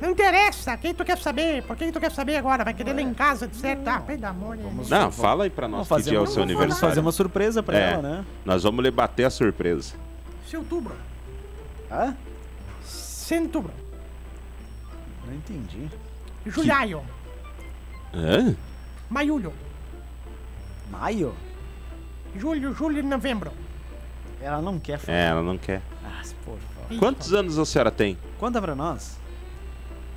Não 0.00 0.10
interessa, 0.10 0.76
quem 0.78 0.94
tu 0.94 1.04
quer 1.04 1.18
saber? 1.18 1.62
Por 1.64 1.76
quem 1.76 1.92
tu 1.92 2.00
quer 2.00 2.10
saber 2.10 2.36
agora? 2.36 2.64
Vai 2.64 2.72
querer 2.72 2.94
lá 2.94 3.02
em 3.02 3.12
casa, 3.12 3.46
de 3.46 3.54
certo? 3.56 3.86
Ah, 3.86 4.00
pelo 4.00 4.24
amor 4.26 4.56
de 4.56 4.62
Deus. 4.62 4.88
Não, 4.88 5.12
fala 5.12 5.44
aí 5.44 5.50
pra 5.50 5.68
nós 5.68 5.86
que 5.86 6.02
dia 6.02 6.16
é 6.16 6.20
o 6.20 6.26
seu 6.26 6.36
vamos 6.36 6.52
fazer 6.54 6.62
aniversário. 6.64 7.02
uma 7.02 7.12
surpresa 7.12 7.62
pra 7.62 7.78
É. 7.78 7.92
ela, 7.92 8.02
né? 8.02 8.24
Nós 8.44 8.62
vamos 8.62 8.82
lhe 8.82 8.90
bater 8.90 9.24
a 9.24 9.30
surpresa. 9.30 9.92
Se 10.48 10.56
outubro. 10.56 10.94
Hã? 11.92 12.16
Setembro. 12.82 13.70
Não 15.26 15.34
entendi. 15.34 15.90
Julho. 16.46 17.02
Hã? 18.14 18.56
Maiulho. 19.08 19.52
Maio? 20.90 21.34
Julho, 22.36 22.74
julho 22.74 22.98
e 22.98 23.02
novembro. 23.02 23.52
Ela 24.40 24.60
não 24.60 24.78
quer 24.78 24.98
falar. 24.98 25.16
É, 25.18 25.26
ela 25.26 25.42
não 25.42 25.58
quer. 25.58 25.82
Ah, 26.04 26.22
por 26.44 26.58
favor. 26.58 26.98
Quantos 26.98 27.32
anos 27.32 27.58
a 27.58 27.64
senhora 27.64 27.90
tem? 27.90 28.16
Conta 28.38 28.60
pra 28.60 28.74
nós. 28.74 29.18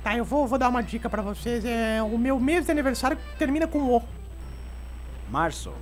Tá, 0.02 0.16
eu 0.16 0.24
vou, 0.24 0.46
vou 0.46 0.58
dar 0.58 0.68
uma 0.68 0.82
dica 0.82 1.08
pra 1.08 1.22
vocês. 1.22 1.64
É, 1.64 2.02
o 2.02 2.18
meu 2.18 2.38
mês 2.40 2.66
de 2.66 2.72
aniversário 2.72 3.18
termina 3.38 3.66
com 3.66 3.78
O. 3.96 4.02
Março. 5.30 5.70
Não, 5.70 5.76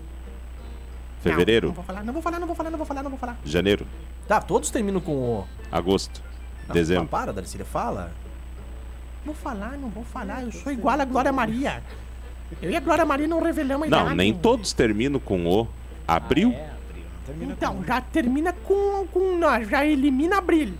Fevereiro? 1.20 1.68
Não, 1.68 1.74
vou 1.74 1.84
falar, 1.84 2.04
não 2.04 2.12
vou 2.12 2.22
falar, 2.22 2.38
não 2.40 2.46
vou 2.46 2.56
falar, 2.56 2.70
não 2.70 2.78
vou 2.78 2.86
falar, 2.86 3.02
não 3.02 3.10
vou 3.10 3.18
falar. 3.18 3.38
Janeiro? 3.44 3.86
Tá, 4.26 4.40
todos 4.40 4.70
terminam 4.70 5.00
com 5.00 5.12
o. 5.12 5.48
Agosto? 5.70 6.22
Não, 6.66 6.74
Dezembro? 6.74 7.02
não, 7.04 7.08
para, 7.08 7.32
Darcília, 7.32 7.64
fala. 7.66 8.12
Vou 9.24 9.34
falar, 9.34 9.76
não 9.78 9.88
vou 9.88 10.04
falar. 10.04 10.42
Eu 10.42 10.52
sou 10.52 10.72
igual 10.72 11.00
a 11.00 11.04
Glória 11.04 11.32
Maria. 11.32 11.82
Eu 12.60 12.70
e 12.70 12.76
a 12.76 12.80
Glória 12.80 13.04
Maria 13.04 13.28
não 13.28 13.40
revelamos 13.42 13.84
a 13.84 13.86
idade. 13.86 14.08
Não, 14.08 14.14
nem 14.16 14.34
todos 14.34 14.72
terminam 14.72 15.20
com 15.20 15.46
o. 15.46 15.68
Abril? 16.06 16.50
É, 16.52 16.70
abril. 16.70 17.04
Não 17.14 17.24
termina 17.26 17.52
Então, 17.52 17.84
já 17.86 18.00
termina 18.00 18.52
com. 18.52 19.06
com 19.06 19.40
já 19.68 19.86
elimina 19.86 20.38
abril. 20.38 20.74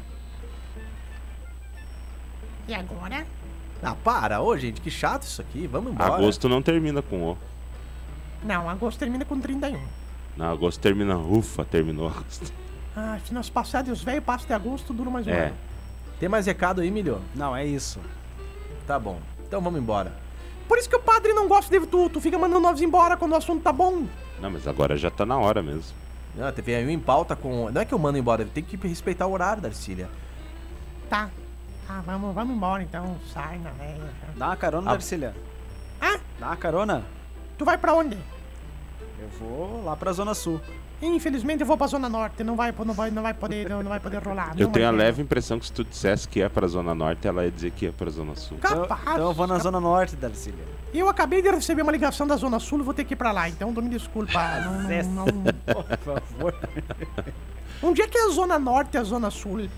E 2.69 2.75
agora? 2.75 3.27
Ah, 3.83 3.95
para, 4.05 4.41
ô 4.41 4.57
gente, 4.57 4.81
que 4.81 4.91
chato 4.91 5.23
isso 5.23 5.41
aqui. 5.41 5.67
Vamos 5.67 5.93
embora. 5.93 6.15
Agosto 6.15 6.49
não 6.49 6.61
termina 6.63 7.01
com 7.03 7.31
o. 7.33 7.39
Não, 8.45 8.69
agosto 8.69 8.99
termina 8.99 9.25
com 9.25 9.41
31. 9.41 9.81
Não, 10.37 10.51
agosto 10.51 10.81
termina. 10.81 11.17
Ufa, 11.17 11.65
terminou 11.65 12.09
agosto. 12.09 12.53
Ah, 12.97 13.19
se 13.25 13.33
nós 13.33 13.49
passar 13.49 13.83
dos 13.83 14.03
velhos, 14.03 14.25
passa 14.25 14.47
de 14.47 14.53
agosto, 14.53 14.93
dura 14.93 15.11
mais 15.11 15.27
um 15.27 15.31
É. 15.31 15.47
ano. 15.47 15.57
Tem 16.21 16.29
mais 16.29 16.47
recado 16.47 16.81
aí, 16.81 16.91
milho? 16.91 17.21
Não, 17.35 17.57
é 17.57 17.65
isso. 17.65 17.99
Tá 18.87 18.99
bom. 18.99 19.19
Então 19.47 19.61
vamos 19.61 19.81
embora. 19.81 20.13
Por 20.69 20.79
isso 20.79 20.89
que 20.89 20.97
o 20.97 21.01
padre 21.01 21.33
não 21.33 21.49
gosta 21.49 21.79
de 21.79 21.87
tu. 21.87 22.09
Tu 22.09 22.21
fica 22.21 22.39
mandando 22.39 22.61
nós 22.61 22.81
embora 22.81 23.17
quando 23.17 23.33
o 23.33 23.37
assunto 23.37 23.63
tá 23.63 23.73
bom. 23.73 24.07
Não, 24.41 24.51
mas 24.51 24.67
agora 24.67 24.97
já 24.97 25.11
tá 25.11 25.25
na 25.27 25.39
hora 25.39 25.63
mesmo. 25.63 25.95
Ah, 26.41 26.51
teve 26.51 26.75
aí 26.75 26.87
um 26.87 26.91
em 26.91 26.99
pauta 26.99 27.37
com. 27.37 27.71
Não 27.71 27.81
é 27.81 27.85
que 27.85 27.93
eu 27.93 27.99
mando 27.99 28.17
embora, 28.19 28.45
tem 28.45 28.63
que 28.65 28.77
respeitar 28.89 29.27
o 29.27 29.33
horário, 29.33 29.63
Darcília. 29.63 30.09
Tá. 31.11 31.29
Ah, 31.89 32.01
vamos, 32.07 32.35
vamos 32.35 32.57
embora 32.57 32.83
então. 32.83 33.17
Sai 33.33 33.59
na 33.59 33.71
velha. 33.71 34.11
Dá 34.37 34.47
uma 34.47 34.57
carona, 34.57 34.91
Ah. 34.91 34.93
Darcília. 34.95 35.35
Ah, 36.01 36.19
Dá 36.41 36.47
uma 36.47 36.57
carona. 36.57 37.05
tu 37.59 37.65
vai 37.67 37.77
pra 37.77 37.93
onde? 37.93 38.17
Eu 39.23 39.29
vou 39.39 39.85
lá 39.85 39.95
pra 39.95 40.13
Zona 40.13 40.35
Sul. 40.35 40.61
Infelizmente 41.01 41.61
eu 41.61 41.67
vou 41.67 41.77
pra 41.77 41.87
Zona 41.87 42.09
Norte. 42.09 42.43
Não 42.43 42.57
vai, 42.57 42.73
não 42.85 42.93
vai, 42.95 43.11
não 43.11 43.23
vai 43.23 43.33
poder, 43.35 43.69
não, 43.69 43.83
não 43.83 43.89
vai 43.89 44.01
poder 44.01 44.21
rolar. 44.23 44.53
Eu 44.59 44.69
tenho 44.69 44.89
a 44.89 44.91
leve 44.91 45.23
impressão 45.23 45.59
que 45.61 45.67
se 45.67 45.73
tu 45.73 45.85
dissesse 45.85 46.27
que 46.27 46.43
é 46.43 46.49
pra 46.49 46.67
Zona 46.67 46.93
Norte, 46.95 47.27
ela 47.29 47.45
ia 47.45 47.51
dizer 47.51 47.71
que 47.71 47.87
é 47.87 47.93
pra 47.93 48.11
Zona 48.11 48.35
Sul. 48.35 48.57
Então, 48.59 48.83
Capaz. 48.83 49.03
então 49.03 49.29
eu 49.29 49.33
vou 49.33 49.47
na 49.47 49.59
Zona 49.59 49.81
Norte, 49.81 50.17
Darcília. 50.17 50.65
Eu 50.93 51.09
acabei 51.09 51.41
de 51.41 51.51
receber 51.51 51.83
uma 51.83 51.93
ligação 51.93 52.27
da 52.27 52.37
Zona 52.37 52.59
Sul 52.59 52.81
e 52.81 52.83
vou 52.83 52.93
ter 52.95 53.05
que 53.05 53.15
ir 53.15 53.17
pra 53.17 53.31
lá. 53.31 53.49
Então 53.49 53.71
me 53.71 53.89
desculpa. 53.89 54.33
Não, 54.63 55.25
não, 55.25 55.27
não- 55.27 55.43
Por 55.75 55.99
favor. 55.99 56.55
Onde 57.83 58.03
é 58.03 58.09
que 58.09 58.19
é 58.19 58.27
a 58.27 58.31
Zona 58.31 58.59
Norte 58.59 58.95
e 58.95 58.99
a 58.99 59.03
Zona 59.05 59.31
Sul? 59.31 59.69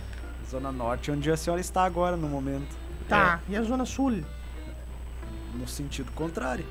Zona 0.50 0.70
Norte, 0.70 1.11
onde 1.11 1.30
a 1.30 1.37
senhora 1.37 1.61
está 1.61 1.85
agora, 1.85 2.16
no 2.16 2.28
momento. 2.28 2.76
Tá, 3.09 3.40
e 3.48 3.57
a 3.57 3.62
Zona 3.62 3.85
Sul? 3.87 4.22
No 5.54 5.66
sentido 5.66 6.12
contrário. 6.12 6.66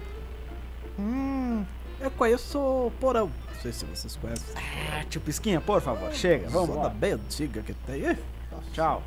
Hum, 1.00 1.66
Eu 2.00 2.12
conheço 2.12 2.60
o 2.60 2.92
Porão. 3.00 3.32
Não 3.54 3.62
sei 3.62 3.72
se 3.72 3.86
vocês 3.86 4.16
conhecem. 4.18 4.56
Ah, 4.58 5.04
tio 5.10 5.22
Pisquinha, 5.22 5.62
por 5.62 5.82
favor, 5.82 6.12
chega, 6.14 6.50
vamos 6.50 6.70
Zona 6.70 6.84
lá. 6.84 6.90
bem 6.90 7.14
antiga 7.14 7.62
que 7.62 7.74
tem. 7.74 8.02
Ih, 8.12 8.18
Tchau. 8.74 9.02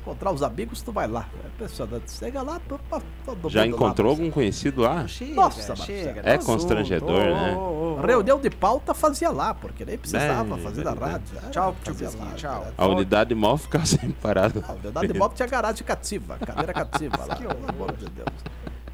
Encontrar 0.00 0.32
os 0.32 0.42
amigos, 0.42 0.82
tu 0.82 0.90
vai 0.90 1.06
lá. 1.06 1.28
É 1.44 1.46
impressionante. 1.46 2.10
Chega 2.10 2.42
lá, 2.42 2.60
tu, 2.68 2.78
todo 3.24 3.48
Já 3.48 3.64
mundo 3.64 3.74
encontrou 3.76 4.08
lá. 4.08 4.12
algum 4.18 4.30
conhecido 4.32 4.80
lá? 4.82 5.06
Chega, 5.06 5.34
Nossa, 5.34 5.76
chega. 5.76 6.20
É 6.20 6.22
dá 6.24 6.34
assunto. 6.34 6.46
constrangedor, 6.46 7.10
Ô, 7.20 7.34
né? 7.34 7.54
ô, 7.56 7.58
ô, 7.60 7.98
ô. 7.98 8.00
Reunião 8.04 8.40
de 8.40 8.50
pauta 8.50 8.92
fazia 8.94 9.30
lá, 9.30 9.54
porque 9.54 9.84
nem 9.84 9.96
precisava 9.96 10.56
É, 10.56 10.58
fazer 10.58 10.82
na 10.84 10.90
verdade. 10.90 11.12
rádio. 11.12 11.38
É, 11.46 11.50
Tchau, 11.50 11.76
tio 11.84 11.94
fazia 11.94 12.08
Pisquinha, 12.08 12.30
lá, 12.30 12.34
tchau. 12.36 12.66
A 12.76 12.86
unidade 12.88 13.34
móvel 13.34 13.58
ficava 13.58 13.86
sempre 13.86 14.12
parada. 14.20 14.64
A 14.68 14.72
unidade 14.72 15.06
de 15.12 15.18
móvel 15.18 15.36
tinha 15.36 15.48
garagem 15.48 15.84
cativa, 15.84 16.36
cadeira 16.38 16.72
cativa 16.72 17.24
lá, 17.24 17.36
pelo 17.36 17.52
amor 17.68 17.92
de 17.96 18.06
Deus. 18.06 18.28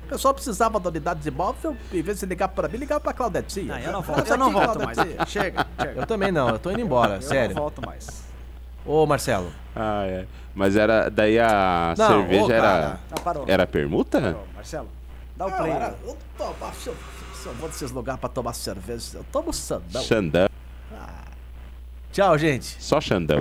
O 0.09 0.13
pessoal 0.13 0.33
precisava 0.33 0.81
da 0.81 0.89
unidade 0.89 1.21
de 1.21 1.31
móvel, 1.31 1.77
em 1.93 2.01
vez 2.01 2.19
de 2.21 2.25
ligar 2.25 2.49
pra 2.49 2.67
mim, 2.67 2.79
ligava 2.79 2.99
pra 2.99 3.13
Claudetinha. 3.13 3.75
Não, 3.75 3.79
eu 3.79 3.93
não 3.93 4.01
volto, 4.01 4.27
eu 4.27 4.39
não 4.39 4.51
volto 4.51 4.79
mais. 4.83 4.97
Claudetinha. 4.97 5.27
Chega, 5.27 5.67
chega. 5.79 6.01
Eu 6.01 6.07
também 6.07 6.33
não, 6.33 6.49
eu 6.49 6.59
tô 6.59 6.71
indo 6.71 6.81
embora, 6.81 7.17
Eu 7.17 7.23
sério. 7.23 7.55
não 7.55 7.61
volto 7.63 7.85
mais. 7.85 8.07
Ô, 8.87 9.05
Marcelo. 9.05 9.53
Ah, 9.77 10.07
é. 10.07 10.25
Mas 10.55 10.77
era. 10.77 11.11
Daí 11.11 11.39
a 11.39 11.95
Não, 11.99 12.07
cerveja 12.09 12.43
ô, 12.47 12.51
era. 12.51 12.99
Ah, 13.13 13.21
parou. 13.21 13.45
Era 13.47 13.67
permuta? 13.67 14.19
Parou. 14.19 14.47
Marcelo, 14.55 14.89
dá 15.37 15.47
o 15.47 15.53
play. 15.53 15.73
Cara, 15.73 15.95
eu, 16.07 16.17
tomar, 16.39 16.73
se, 16.73 16.87
eu, 16.89 16.97
eu 17.45 17.53
vou 17.57 17.69
nesses 17.69 17.91
lugares 17.91 18.19
pra 18.19 18.31
tomar 18.31 18.55
cerveja, 18.55 19.19
eu 19.19 19.25
tomo 19.31 19.53
sandão. 19.53 20.03
Xandão. 20.03 20.49
Tchau, 22.11 22.39
gente. 22.39 22.83
Só 22.83 22.99
Xandão. 22.99 23.41